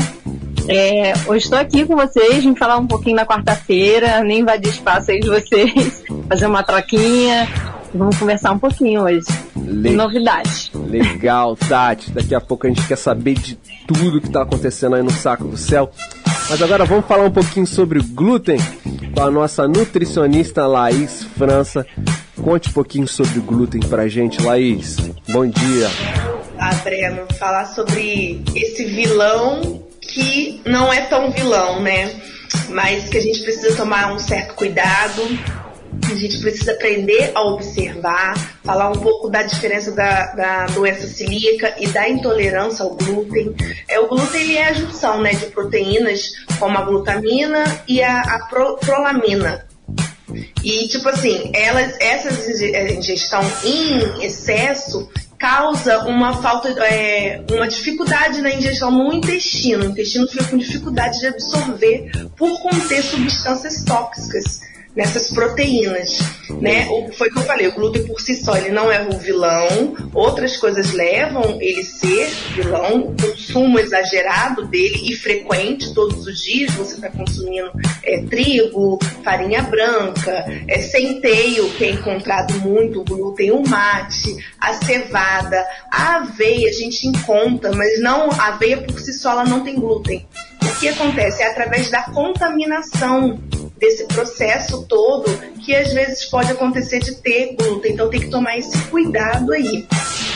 [0.68, 5.10] É, hoje estou aqui com vocês, vim falar um pouquinho na quarta-feira, nem invadir espaço
[5.10, 7.47] aí de vocês, fazer uma troquinha.
[7.93, 9.26] Vamos conversar um pouquinho hoje.
[9.56, 9.91] Le...
[9.91, 10.72] Novidades.
[10.74, 12.12] Legal, Tati.
[12.12, 13.56] Daqui a pouco a gente quer saber de
[13.88, 15.89] tudo que está acontecendo aí no Saco do Céu.
[16.50, 18.60] Mas agora vamos falar um pouquinho sobre glúten
[19.16, 21.86] com a nossa nutricionista Laís França.
[22.44, 24.98] Conte um pouquinho sobre glúten pra gente, Laís.
[25.30, 25.88] Bom dia.
[26.58, 32.12] Ah, Breno, falar sobre esse vilão que não é tão vilão, né?
[32.70, 35.22] Mas que a gente precisa tomar um certo cuidado
[36.12, 41.76] a gente precisa aprender a observar, falar um pouco da diferença da, da doença celíaca
[41.80, 43.56] e da intolerância ao glúten.
[43.88, 48.22] É, o glúten ele é a junção né, de proteínas como a glutamina e a,
[48.22, 49.68] a pro, prolamina.
[50.64, 52.30] E, tipo assim, elas, essa
[52.94, 59.86] ingestão em excesso causa uma falta, é, uma dificuldade na ingestão no intestino.
[59.86, 64.68] O intestino fica com dificuldade de absorver por conter substâncias tóxicas
[65.00, 66.20] nessas proteínas,
[66.60, 66.86] né?
[66.89, 69.18] O, foi o que eu falei, o glúten por si só ele não é o
[69.18, 76.41] vilão, outras coisas levam ele ser vilão, o consumo exagerado dele e frequente, todos os
[76.41, 77.72] dias você está consumindo
[78.04, 84.74] é, trigo, farinha branca, é, centeio, que é encontrado muito, o glúten, o mate, a
[84.74, 89.64] cevada, a aveia a gente encontra, mas não, a aveia por si só ela não
[89.64, 90.28] tem glúten.
[90.62, 91.41] O que acontece?
[91.41, 93.39] É através da contaminação
[93.80, 95.26] desse processo todo
[95.64, 97.94] que às vezes pode acontecer de ter glúten.
[97.94, 99.88] Então tem que tomar esse cuidado aí,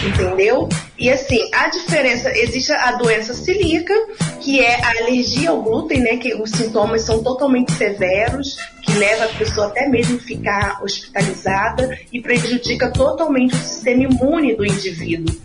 [0.07, 0.69] entendeu?
[0.97, 3.93] E assim, a diferença, existe a doença celíaca,
[4.39, 6.17] que é a alergia ao glúten, né?
[6.17, 12.21] Que os sintomas são totalmente severos, que leva a pessoa até mesmo ficar hospitalizada e
[12.21, 15.35] prejudica totalmente o sistema imune do indivíduo.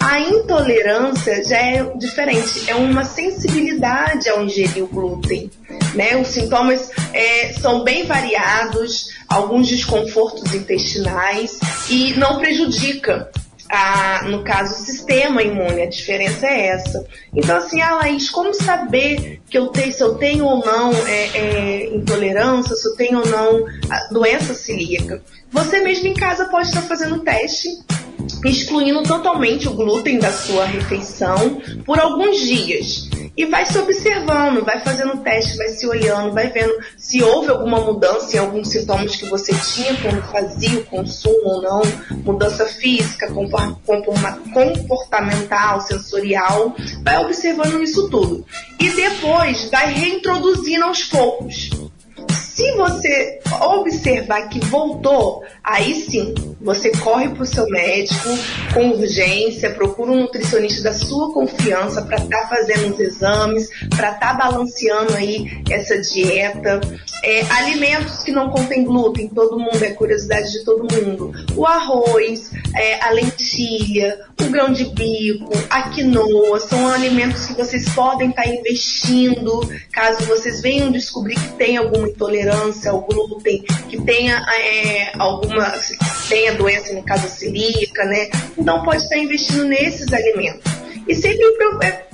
[0.00, 5.50] A intolerância já é diferente, é uma sensibilidade ao ingerir o glúten.
[5.94, 6.16] Né?
[6.16, 13.30] Os sintomas é, são bem variados, alguns desconfortos intestinais e não prejudica
[13.70, 15.82] a, no caso, o sistema imune.
[15.82, 17.06] A diferença é essa.
[17.34, 21.28] Então, assim, ah, Laís, como saber que eu tenho, se eu tenho ou não é,
[21.36, 23.64] é, intolerância, se eu tenho ou não
[24.10, 25.22] doença celíaca?
[25.50, 27.68] Você mesmo em casa pode estar fazendo teste
[28.44, 33.08] excluindo totalmente o glúten da sua refeição por alguns dias.
[33.36, 37.80] E vai se observando, vai fazendo teste, vai se olhando, vai vendo se houve alguma
[37.80, 41.82] mudança em alguns sintomas que você tinha quando fazia o consumo ou não,
[42.24, 46.74] mudança física, comportamental, sensorial,
[47.04, 48.44] vai observando isso tudo.
[48.80, 51.70] E depois vai reintroduzindo aos poucos.
[52.58, 58.30] Se você observar que voltou, aí sim, você corre para o seu médico
[58.74, 64.10] com urgência, procura um nutricionista da sua confiança para estar tá fazendo os exames, para
[64.10, 66.80] estar tá balanceando aí essa dieta.
[67.24, 71.32] É, alimentos que não contêm glúten, todo mundo, é curiosidade de todo mundo.
[71.56, 77.88] O arroz, é, a lentilha, o grão de bico, a quinoa, são alimentos que vocês
[77.90, 79.60] podem estar tá investindo
[79.92, 85.74] caso vocês venham descobrir que tem alguma intolerância ao glúten, que tenha é, alguma
[86.28, 88.30] tenha doença, no caso celíaca, né?
[88.56, 90.70] Então pode estar investindo nesses alimentos.
[91.06, 91.42] E sempre
[91.82, 92.06] é,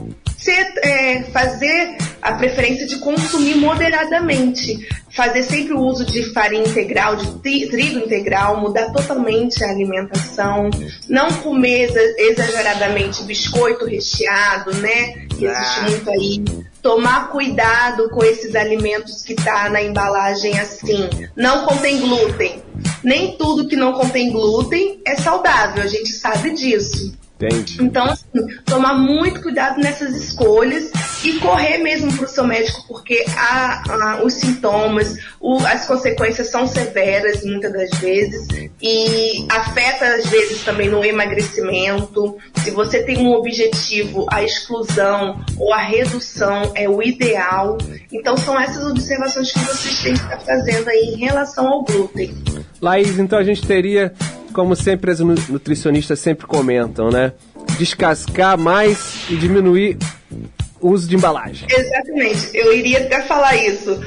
[0.44, 7.16] ser, é, fazer a preferência de consumir moderadamente, fazer sempre o uso de farinha integral,
[7.16, 10.68] de trigo integral, mudar totalmente a alimentação,
[11.08, 15.26] não comer exageradamente biscoito recheado, né?
[15.28, 15.86] Que existe ah.
[15.88, 16.44] muito aí.
[16.82, 21.08] Tomar cuidado com esses alimentos que tá na embalagem assim.
[21.34, 22.62] Não contém glúten.
[23.02, 27.82] Nem tudo que não contém glúten é saudável, a gente sabe disso Entendi.
[27.82, 30.90] Então, assim, tomar muito cuidado nessas escolhas
[31.24, 36.48] e correr mesmo para o seu médico, porque a, a, os sintomas, o, as consequências
[36.48, 38.46] são severas muitas das vezes
[38.80, 42.36] e afeta às vezes também no emagrecimento.
[42.62, 47.78] Se você tem um objetivo, a exclusão ou a redução é o ideal.
[48.12, 52.32] Então, são essas observações que vocês têm que estar fazendo aí em relação ao glúten.
[52.80, 54.12] Laís, então a gente teria
[54.54, 57.32] como sempre as nutricionistas sempre comentam, né?
[57.76, 59.98] Descascar mais e diminuir
[60.84, 61.66] uso de embalagem.
[61.70, 63.98] Exatamente, eu iria até falar isso.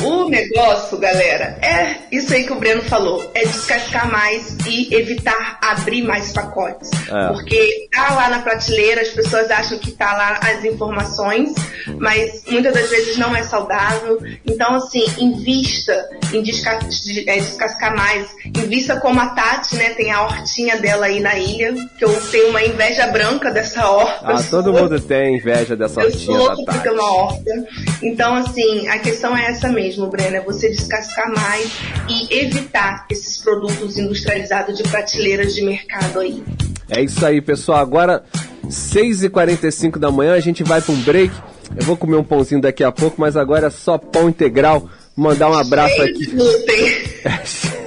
[0.00, 4.94] O, o, negócio, galera, é isso aí que o Breno falou: é descascar mais e
[4.94, 6.90] evitar abrir mais pacotes.
[7.10, 7.28] É.
[7.28, 11.52] Porque tá lá na prateleira, as pessoas acham que tá lá as informações,
[11.98, 14.20] mas muitas das vezes não é saudável.
[14.46, 16.88] Então, assim, invista em descascar,
[17.26, 18.28] é, descascar mais.
[18.44, 19.90] Invista como a Tati, né?
[19.90, 24.20] Tem a hortinha dela aí na ilha, que eu tenho uma inveja branca dessa horta.
[24.22, 27.66] Ah, todo mundo tem inveja dessa eu sou louco uma horta.
[28.02, 31.70] Então, assim, a questão é essa mesmo, Breno, é você descascar mais
[32.08, 36.42] e evitar esses produtos industrializados de prateleiras de mercado aí.
[36.90, 37.78] É isso aí, pessoal.
[37.78, 38.24] Agora,
[38.66, 41.34] 6h45 da manhã, a gente vai para um break.
[41.76, 44.88] Eu vou comer um pãozinho daqui a pouco, mas agora é só pão integral.
[45.16, 46.32] Mandar um abraço aqui.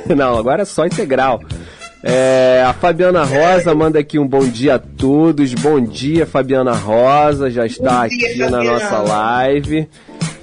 [0.15, 1.41] Não, agora é só integral.
[2.03, 5.53] É, a Fabiana Rosa manda aqui um bom dia a todos.
[5.55, 9.87] Bom dia, Fabiana Rosa, já está aqui na nossa live.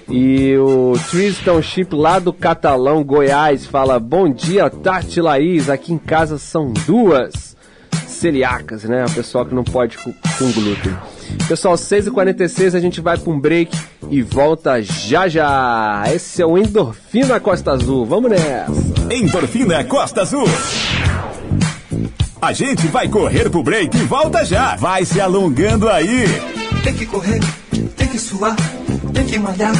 [0.09, 5.71] E o Tristan Chip lá do Catalão, Goiás, fala: Bom dia, Tati Laís.
[5.71, 7.57] Aqui em casa são duas
[8.07, 9.05] celíacas, né?
[9.05, 10.95] O pessoal que não pode com, com glúten.
[11.49, 13.77] Pessoal, 6h46 a gente vai para um break
[14.11, 16.05] e volta já já.
[16.13, 18.05] Esse é o Endorfina Costa Azul.
[18.05, 18.67] Vamos nessa.
[19.11, 20.47] Endorfina Costa Azul.
[22.45, 24.77] A gente vai correr pro break e volta já.
[24.77, 26.27] Vai se alongando aí.
[26.83, 27.41] Tem que correr,
[27.97, 28.55] tem que suar,
[29.15, 29.73] tem que malhar.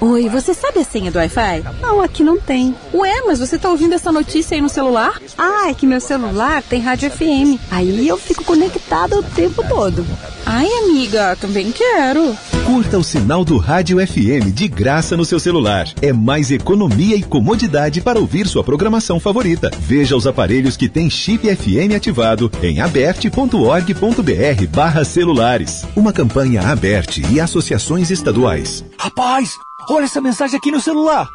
[0.00, 1.64] Oi, você sabe a senha do Wi-Fi?
[1.80, 2.74] Não, aqui não tem.
[2.92, 5.20] Ué, mas você tá ouvindo essa notícia aí no celular?
[5.36, 7.58] Ah, é que meu celular tem rádio FM.
[7.70, 10.04] Aí eu fico conectada o tempo todo.
[10.46, 12.36] Ai, amiga, também quero.
[12.66, 15.88] Curta o sinal do Rádio FM de graça no seu celular.
[16.00, 19.70] É mais economia e comodidade para ouvir sua programação favorita.
[19.80, 25.84] Veja os aparelhos que têm chip FM ativado em aberte.org.br barra celulares.
[25.94, 28.84] Uma campanha aberte e associações estaduais.
[28.98, 29.56] Rapaz,
[29.90, 31.28] olha essa mensagem aqui no celular.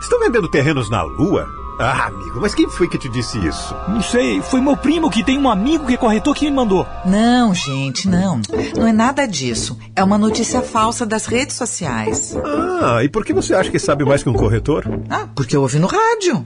[0.00, 1.48] Estão vendendo terrenos na Lua?
[1.78, 3.74] Ah, amigo, mas quem foi que te disse isso?
[3.88, 6.86] Não sei, foi meu primo que tem um amigo que é corretor que me mandou.
[7.04, 8.40] Não, gente, não.
[8.76, 9.78] Não é nada disso.
[9.96, 12.36] É uma notícia falsa das redes sociais.
[12.82, 14.84] Ah, e por que você acha que sabe mais que um corretor?
[15.08, 16.44] Ah, porque eu ouvi no rádio.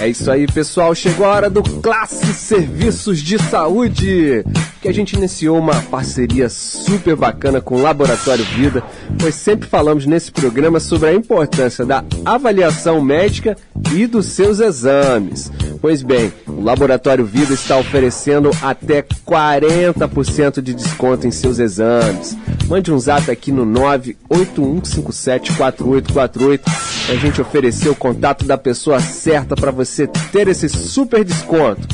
[0.00, 0.94] É isso aí, pessoal.
[0.94, 4.42] Chegou a hora do Classe Serviços de Saúde,
[4.80, 8.82] que a gente iniciou uma parceria super bacana com o Laboratório Vida,
[9.18, 13.58] pois sempre falamos nesse programa sobre a importância da avaliação médica
[13.92, 15.52] e dos seus exames.
[15.82, 22.36] Pois bem, o Laboratório Vida está oferecendo até 40% de desconto em seus exames.
[22.66, 29.54] Mande um zap aqui no 981574848 para a gente oferecer o contato da pessoa certa
[29.54, 31.88] para você ter esse super desconto.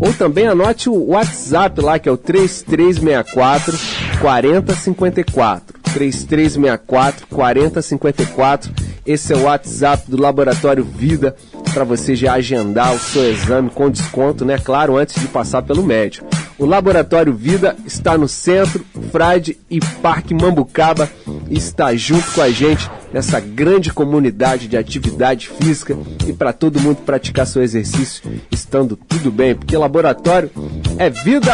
[0.00, 3.78] Ou também anote o WhatsApp lá que é o 3364
[4.20, 5.78] 4054.
[5.92, 8.72] 3364 4054.
[9.04, 11.34] Esse é o WhatsApp do Laboratório Vida
[11.72, 14.58] para você já agendar o seu exame com desconto, né?
[14.58, 16.26] Claro, antes de passar pelo médico.
[16.58, 21.08] O Laboratório Vida está no centro, Frade e Parque Mambucaba
[21.50, 25.96] está junto com a gente nessa grande comunidade de atividade física
[26.26, 30.50] e para todo mundo praticar seu exercício estando tudo bem, porque laboratório
[30.98, 31.52] é vida!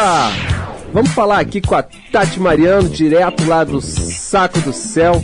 [0.93, 5.21] Vamos falar aqui com a Tati Mariano, direto lá do Saco do Céu,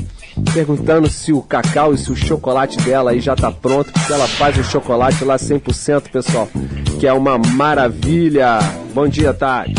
[0.54, 4.28] perguntando se o cacau e se o chocolate dela aí já tá pronto, porque ela
[4.28, 6.50] faz o chocolate lá 100%, pessoal,
[7.00, 8.60] que é uma maravilha.
[8.94, 9.74] Bom dia, Tati.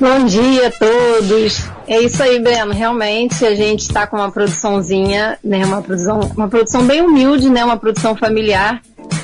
[0.00, 1.64] Bom dia a todos.
[1.86, 2.72] É isso aí, Breno.
[2.72, 5.64] Realmente a gente está com uma produçãozinha, né?
[5.64, 7.64] Uma produção, uma produção bem humilde, né?
[7.64, 8.82] Uma produção familiar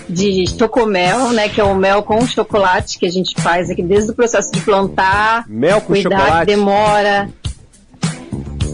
[0.08, 1.48] de chocomel, né?
[1.48, 4.60] Que é o mel com chocolate que a gente faz aqui desde o processo de
[4.60, 6.46] plantar, mel com cuidar, chocolate.
[6.46, 7.28] demora.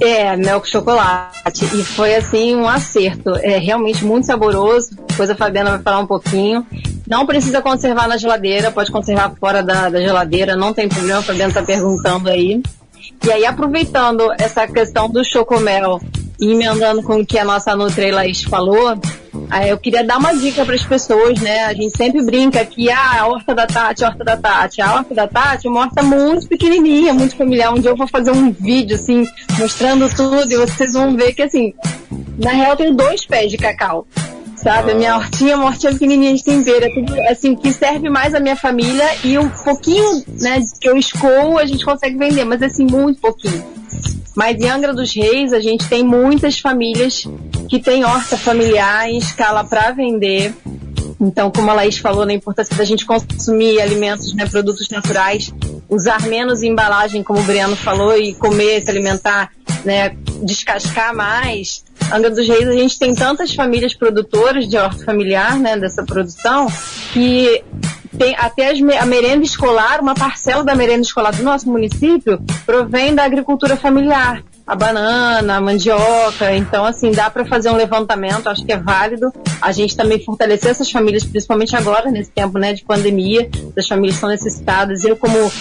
[0.00, 1.64] É, mel com chocolate.
[1.64, 3.34] E foi assim um acerto.
[3.36, 4.90] É realmente muito saboroso.
[5.08, 6.66] Depois a Fabiana vai falar um pouquinho.
[7.06, 11.22] Não precisa conservar na geladeira, pode conservar fora da, da geladeira, não tem problema, a
[11.22, 12.60] Fabiana está perguntando aí.
[13.24, 16.00] E aí, aproveitando essa questão do chocomel
[16.40, 18.98] e emendando com o que a nossa Nutri Laís falou,
[19.48, 21.64] aí eu queria dar uma dica para as pessoas, né?
[21.64, 24.82] A gente sempre brinca que ah, a horta da Tati, a horta da Tati.
[24.82, 27.72] A horta da Tati é uma horta muito pequenininha, muito familiar.
[27.72, 29.26] Um dia eu vou fazer um vídeo, assim,
[29.58, 31.72] mostrando tudo e vocês vão ver que, assim,
[32.38, 34.06] na real tenho dois pés de cacau.
[34.56, 38.08] Sabe, a minha hortinha é uma hortinha pequenininha de tempero, é tudo, assim, que serve
[38.08, 42.44] mais a minha família e um pouquinho, né, que eu escoo a gente consegue vender,
[42.44, 43.64] mas assim, muito pouquinho.
[44.34, 47.26] Mas em Angra dos Reis a gente tem muitas famílias
[47.68, 50.54] que têm horta familiar em escala para vender.
[51.18, 55.52] Então, como a Laís falou, na importância da gente consumir alimentos, né, produtos naturais,
[55.88, 59.50] usar menos embalagem, como o Breno falou, e comer, se alimentar,
[59.84, 61.85] né, descascar mais.
[62.12, 66.66] Angra dos Reis, a gente tem tantas famílias produtoras de horta familiar, né, dessa produção,
[67.12, 67.62] que
[68.16, 73.14] tem até as, a merenda escolar, uma parcela da merenda escolar do nosso município provém
[73.14, 74.42] da agricultura familiar.
[74.66, 79.32] A banana, a mandioca, então assim, dá para fazer um levantamento, acho que é válido.
[79.62, 84.16] A gente também fortalecer essas famílias, principalmente agora, nesse tempo né, de pandemia, as famílias
[84.16, 85.04] são necessitadas.
[85.04, 85.52] Eu, como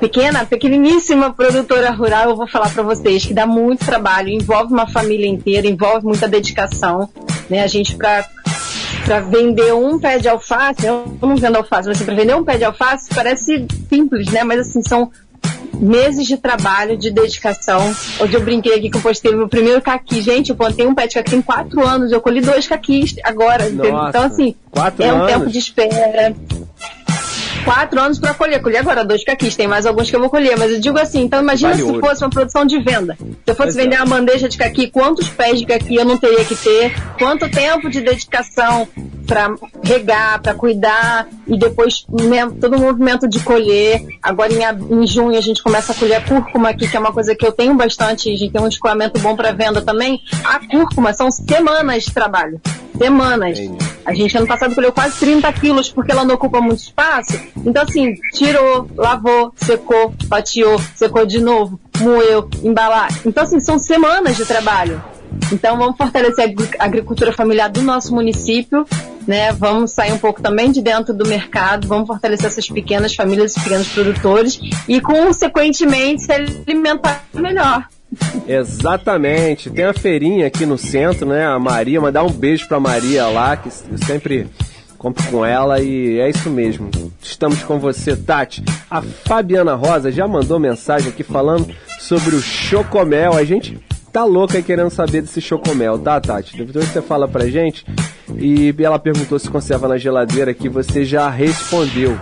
[0.00, 4.86] pequena, pequeniníssima produtora rural, eu vou falar para vocês que dá muito trabalho, envolve uma
[4.86, 7.10] família inteira, envolve muita dedicação.
[7.50, 7.62] Né?
[7.62, 8.26] A gente, para
[9.06, 12.58] para vender um pé de alface, eu não vendo alface, mas para vender um pé
[12.58, 14.42] de alface parece simples, né?
[14.42, 15.12] Mas assim, são
[15.80, 17.94] meses de trabalho, de dedicação.
[18.20, 20.20] Hoje eu brinquei aqui que eu postei meu primeiro caqui.
[20.20, 23.68] Gente, eu plantei um de caqui tem quatro anos, eu colhi dois caquis agora.
[23.70, 24.54] Nossa, então, assim,
[24.98, 25.26] é um anos?
[25.26, 26.34] tempo de espera.
[27.66, 28.62] Quatro anos para colher.
[28.62, 30.56] Colhi agora dois caquis, tem mais alguns que eu vou colher.
[30.56, 32.00] Mas eu digo assim, então imagina Vale se ouro.
[32.00, 33.16] fosse uma produção de venda.
[33.18, 33.84] Se eu fosse Exato.
[33.84, 36.94] vender uma bandeja de caqui, quantos pés de caqui eu não teria que ter?
[37.18, 38.86] Quanto tempo de dedicação
[39.26, 39.52] para
[39.82, 44.00] regar, para cuidar e depois né, todo o movimento de colher.
[44.22, 47.12] Agora em, em junho a gente começa a colher a cúrcuma aqui, que é uma
[47.12, 50.20] coisa que eu tenho bastante, a gente tem um escoamento bom para venda também.
[50.44, 52.60] A cúrcuma são semanas de trabalho.
[52.96, 53.58] Semanas.
[54.06, 57.38] A gente ano passado colheu quase 30 quilos porque ela não ocupa muito espaço.
[57.64, 63.08] Então assim, tirou, lavou, secou, fatiou, secou de novo, moeu, embalar.
[63.26, 65.02] Então assim, são semanas de trabalho.
[65.52, 68.86] Então vamos fortalecer a agri- a agricultura familiar do nosso município,
[69.26, 69.52] né?
[69.52, 73.88] Vamos sair um pouco também de dentro do mercado, vamos fortalecer essas pequenas famílias, pequenos
[73.88, 77.86] produtores e consequentemente se alimentar melhor.
[78.46, 79.70] Exatamente.
[79.70, 81.46] Tem a feirinha aqui no centro, né?
[81.46, 84.46] A Maria, mandar um beijo pra Maria lá, que eu sempre
[84.98, 86.90] compro com ela e é isso mesmo.
[87.20, 88.64] Estamos com você, Tati.
[88.90, 93.34] A Fabiana Rosa já mandou mensagem aqui falando sobre o chocomel.
[93.34, 93.78] A gente
[94.12, 96.56] tá louca querendo saber desse chocomel, tá, Tati?
[96.56, 97.84] Depois você fala pra gente.
[98.38, 102.18] E ela perguntou se conserva na geladeira que você já respondeu.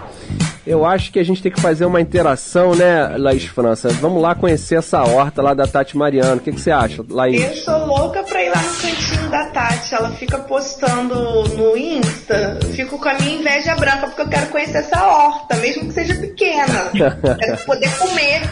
[0.66, 3.88] Eu acho que a gente tem que fazer uma interação, né, Laís França?
[3.88, 6.36] Vamos lá conhecer essa horta lá da Tati Mariano.
[6.36, 7.42] O que, que você acha, Laís?
[7.42, 9.94] Eu sou louca pra ir lá no cantinho da Tati.
[9.94, 11.14] Ela fica postando
[11.56, 12.58] no Insta.
[12.62, 15.92] Eu Fico com a minha inveja branca porque eu quero conhecer essa horta, mesmo que
[15.92, 16.90] seja pequena.
[17.38, 18.42] quero poder comer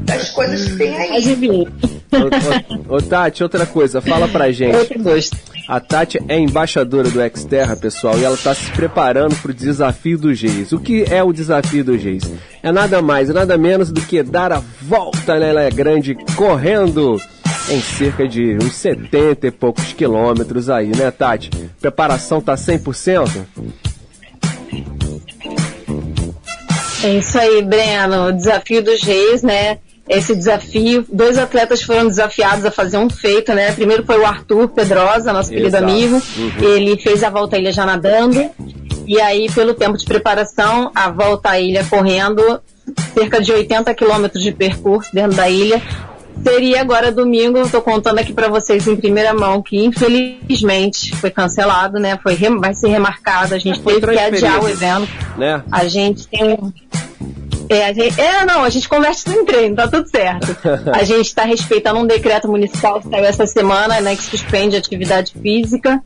[0.00, 1.68] das coisas que tem aí.
[2.12, 4.76] Ô, ô, ô, Tati, outra coisa, fala pra gente.
[4.76, 5.51] Outro gosto.
[5.68, 10.18] A Tati é embaixadora do Xterra, pessoal, e ela está se preparando para o desafio
[10.18, 10.72] do Geis.
[10.72, 12.24] O que é o desafio do Geis?
[12.62, 17.20] É nada mais, é nada menos do que dar a volta na Ilha Grande correndo
[17.70, 21.50] em cerca de uns 70 e poucos quilômetros aí, né, Tati?
[21.80, 23.46] Preparação tá 100%?
[27.04, 28.28] É isso aí, Breno.
[28.28, 29.78] O desafio dos reis, né?
[30.08, 33.72] Esse desafio, dois atletas foram desafiados a fazer um feito, né?
[33.72, 35.84] Primeiro foi o Arthur Pedrosa, nosso querido Exato.
[35.84, 36.20] amigo.
[36.36, 36.52] Uhum.
[36.60, 38.50] Ele fez a volta à ilha já nadando.
[39.06, 42.60] E aí, pelo tempo de preparação, a volta à ilha correndo,
[43.14, 45.80] cerca de 80 quilômetros de percurso dentro da ilha.
[46.42, 52.00] Seria agora domingo, estou contando aqui para vocês em primeira mão que infelizmente foi cancelado,
[52.00, 52.18] né?
[52.20, 55.08] Foi vai ser remarcado, a gente teve que adiar o evento.
[55.36, 55.62] Né?
[55.70, 56.74] A gente tem.
[57.72, 60.56] É, a gente, é, não, a gente converte tudo em treino, tá tudo certo.
[60.92, 64.78] A gente está respeitando um decreto municipal que saiu essa semana, né, que suspende a
[64.78, 66.02] atividade física,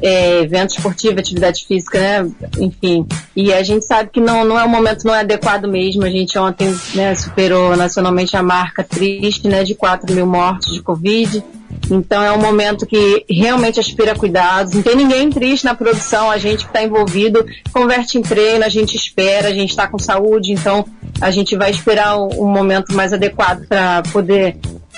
[0.00, 3.06] é, evento esportivo, atividade física, né, enfim.
[3.34, 6.04] E a gente sabe que não, não é o momento, não é adequado mesmo.
[6.04, 10.82] A gente ontem, né, superou nacionalmente a marca triste, né, de 4 mil mortes de
[10.82, 11.42] Covid.
[11.90, 14.74] Então é um momento que realmente aspira cuidados.
[14.74, 18.68] Não tem ninguém triste na produção, a gente que está envolvido converte em treino, a
[18.68, 20.84] gente espera, a gente está com saúde, então
[21.20, 24.56] a gente vai esperar um, um momento mais adequado para poder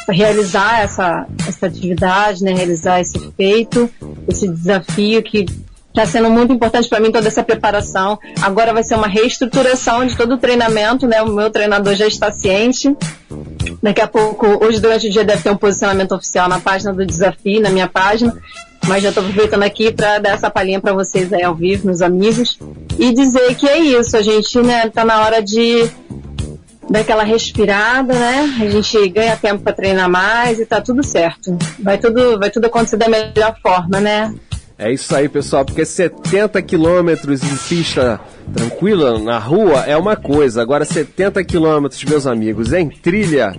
[0.09, 3.91] realizar essa, essa atividade, né, realizar esse feito,
[4.29, 5.47] esse desafio que
[5.89, 8.19] está sendo muito importante para mim toda essa preparação.
[8.43, 11.23] Agora vai ser uma reestruturação de todo o treinamento, né?
[11.23, 12.95] O meu treinador já está ciente.
[13.81, 17.07] Daqui a pouco, hoje durante o dia deve ter um posicionamento oficial na página do
[17.07, 18.37] desafio, na minha página.
[18.87, 22.03] Mas já estou aproveitando aqui para dar essa palhinha para vocês aí ao vivo, meus
[22.03, 22.59] amigos,
[22.99, 24.17] e dizer que é isso.
[24.17, 25.89] A gente né, tá na hora de
[26.89, 28.57] dar aquela respirada, né?
[28.61, 31.57] A gente ganha tempo para treinar mais e tá tudo certo.
[31.79, 34.35] Vai tudo, vai tudo acontecer da melhor forma, né?
[34.77, 38.21] É isso aí, pessoal, porque 70 quilômetros em pista
[38.53, 40.61] tranquila, na rua, é uma coisa.
[40.61, 43.55] Agora, 70 quilômetros, meus amigos, em trilha.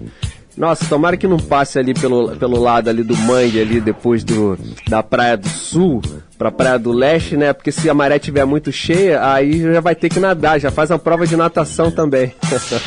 [0.57, 4.57] Nossa, tomara que não passe ali pelo, pelo lado ali do mangue, ali depois do,
[4.87, 6.01] da Praia do Sul
[6.37, 7.53] pra Praia do Leste, né?
[7.53, 10.91] Porque se a maré estiver muito cheia, aí já vai ter que nadar, já faz
[10.91, 12.33] uma prova de natação também.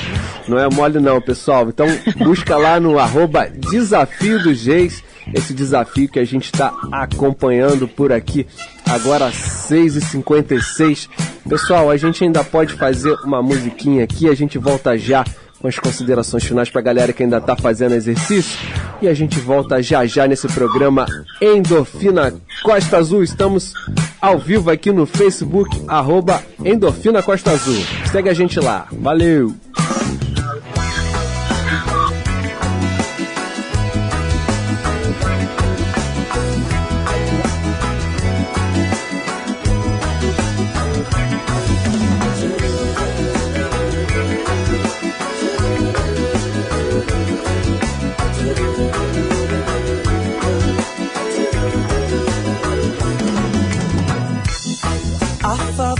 [0.46, 1.68] não é mole não, pessoal.
[1.68, 1.86] Então
[2.18, 5.02] busca lá no arroba Desafio dos Reis,
[5.34, 8.46] esse desafio que a gente está acompanhando por aqui.
[8.86, 11.08] Agora às 6h56.
[11.48, 15.24] Pessoal, a gente ainda pode fazer uma musiquinha aqui, a gente volta já
[15.60, 18.58] com as considerações finais pra galera que ainda tá fazendo exercício.
[19.02, 21.06] E a gente volta já já nesse programa
[21.40, 23.22] Endorfina Costa Azul.
[23.22, 23.72] Estamos
[24.20, 27.82] ao vivo aqui no Facebook, arroba Endorfina Costa Azul.
[28.10, 28.86] Segue a gente lá.
[28.92, 29.54] Valeu!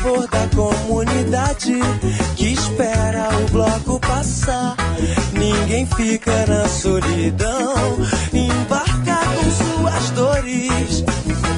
[0.08, 1.78] Favor da comunidade
[2.34, 4.74] que espera o bloco passar.
[5.32, 7.74] Ninguém fica na solidão.
[8.32, 11.04] Embarca com suas dores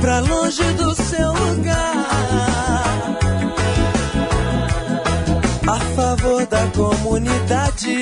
[0.01, 2.07] pra longe do seu lugar.
[5.69, 8.01] A favor da comunidade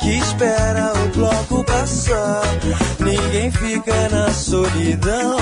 [0.00, 2.42] que espera o bloco passar.
[2.98, 5.36] Ninguém fica na solidão,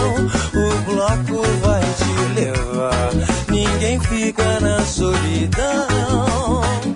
[0.52, 3.12] o bloco vai te levar.
[3.48, 6.91] Ninguém fica na solidão.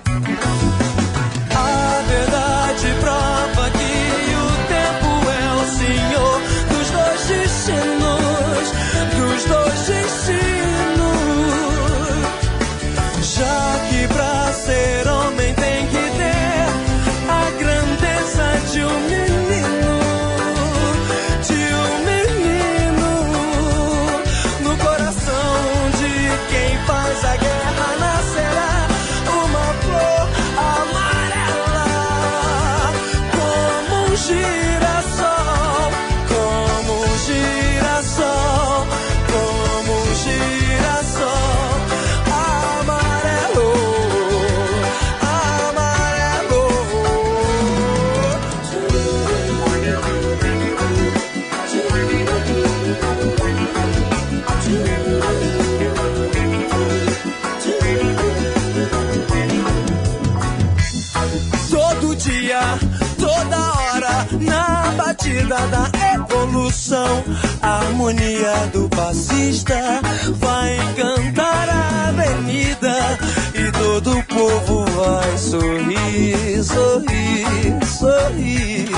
[66.67, 67.23] Evolução,
[67.61, 70.01] a harmonia do passista
[70.35, 73.17] vai cantar a avenida
[73.53, 78.89] e todo o povo vai sorrir, sorrir, sorrir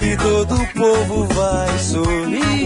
[0.00, 2.57] e todo o povo vai sorrir.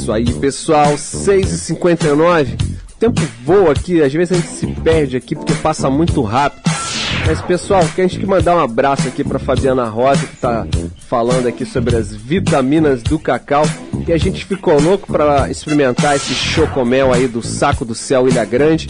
[0.00, 0.94] Isso aí, pessoal.
[0.94, 2.54] 6h59.
[2.54, 6.62] O tempo voa aqui, às vezes a gente se perde aqui porque passa muito rápido.
[7.26, 10.66] Mas pessoal, a gente que mandar um abraço aqui para Fabiana Rosa que tá
[11.06, 13.64] falando aqui sobre as vitaminas do cacau.
[14.06, 18.44] E a gente ficou louco para experimentar esse chocomel aí do Saco do Céu Ilha
[18.44, 18.88] Grande.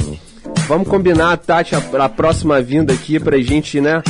[0.69, 4.03] Vamos combinar, Tati, a, a próxima vinda aqui pra gente, né,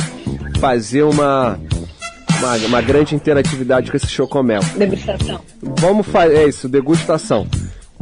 [0.59, 1.59] fazer uma
[2.41, 4.61] uma, uma grande interatividade com esse chocomel.
[4.75, 5.41] Degustação.
[5.61, 7.47] Vamos fazer é isso, degustação.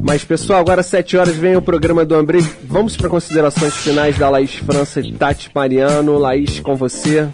[0.01, 2.41] Mas pessoal, agora às 7 horas vem o programa do Ambrei.
[2.63, 6.17] Vamos para considerações finais da Laís França e Tati Mariano.
[6.17, 7.27] Laís, com você.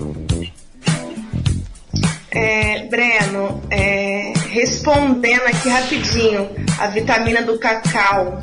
[2.32, 6.50] É, Breno, é, respondendo aqui rapidinho,
[6.80, 8.42] a vitamina do cacau.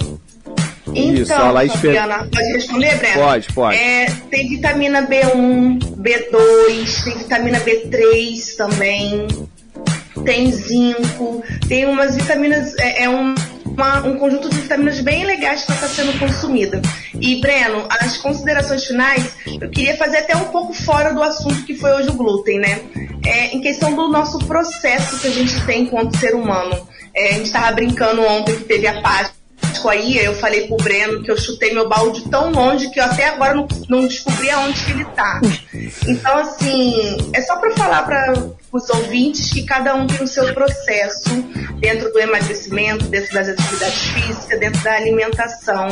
[0.94, 3.14] Então, Isso, a Laís Fabiana, pode responder, Breno?
[3.20, 3.76] Pode, pode.
[3.78, 9.26] É, tem vitamina B1, B2, tem vitamina B3 também,
[10.24, 13.34] tem zinco, tem umas vitaminas, é, é um,
[13.66, 16.80] uma- um conjunto de vitaminas bem legais para estar sendo consumida.
[17.18, 21.74] E, Breno, as considerações finais, eu queria fazer até um pouco fora do assunto que
[21.74, 22.80] foi hoje o glúten, né?
[23.24, 26.86] É, em questão do nosso processo que a gente tem enquanto ser humano.
[27.14, 29.00] É, a gente estava brincando ontem que teve a
[29.82, 33.04] Páscoa aí, eu falei pro Breno que eu chutei meu balde tão longe que eu
[33.04, 35.40] até agora não, não descobri aonde que ele tá.
[36.06, 38.32] Então, assim, é só para falar para
[38.70, 41.30] os ouvintes que cada um tem o seu processo
[41.78, 45.88] dentro do emagrecimento, dentro das atividades físicas, dentro da alimentação.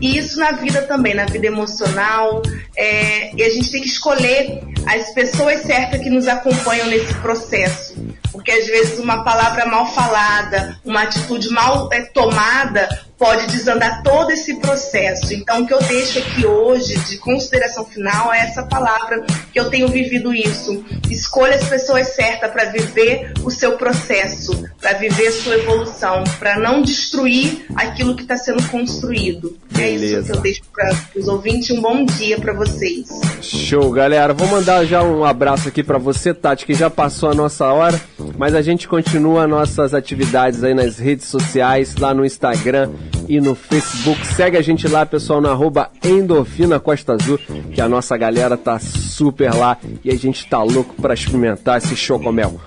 [0.00, 2.42] E isso na vida também, na vida emocional.
[2.76, 7.94] é, e a gente tem que escolher as pessoas certas que nos acompanham nesse processo.
[8.32, 12.88] Porque às vezes uma palavra mal falada, uma atitude mal é, tomada,
[13.18, 15.32] pode desandar todo esse processo.
[15.32, 19.70] Então, o que eu deixo aqui hoje de consideração final é essa palavra que eu
[19.70, 20.84] tenho vivido isso.
[21.10, 26.58] Escolha as pessoas certas para viver o seu processo, para viver a sua evolução, para
[26.58, 29.56] não destruir aquilo que está sendo construído.
[29.78, 30.32] É isso Beleza.
[30.32, 31.70] que eu deixo para os ouvintes.
[31.70, 33.08] Um bom dia para vocês.
[33.40, 34.32] Show, galera.
[34.32, 38.00] Vou mandar já um abraço aqui pra você, Tati, que já passou a nossa hora,
[38.36, 42.90] mas a gente continua nossas atividades aí nas redes sociais, lá no Instagram
[43.28, 44.26] e no Facebook.
[44.26, 47.38] Segue a gente lá, pessoal, no arroba Endorfina Costa Azul,
[47.72, 51.96] que a nossa galera tá super lá e a gente tá louco pra experimentar esse
[51.96, 52.60] chocomel.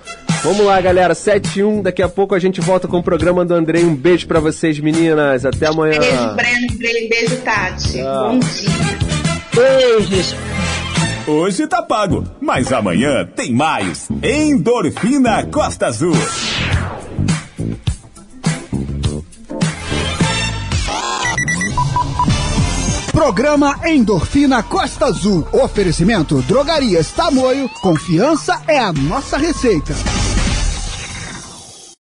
[0.44, 3.44] Vamos lá, galera, 7 e 1, daqui a pouco a gente volta com o programa
[3.44, 3.84] do Andrei.
[3.84, 5.46] Um beijo pra vocês, meninas.
[5.46, 6.00] Até amanhã.
[6.00, 7.10] Beijo, Breno.
[7.10, 8.02] Beijo, Tati.
[8.04, 9.08] Bom dia.
[9.54, 10.36] Beijos.
[11.28, 14.08] Hoje tá pago, mas amanhã tem mais.
[14.24, 16.14] Endorfina Costa Azul.
[23.18, 25.44] Programa Endorfina Costa Azul.
[25.52, 27.68] Oferecimento Drogarias Tamoio.
[27.82, 29.96] Confiança é a nossa receita.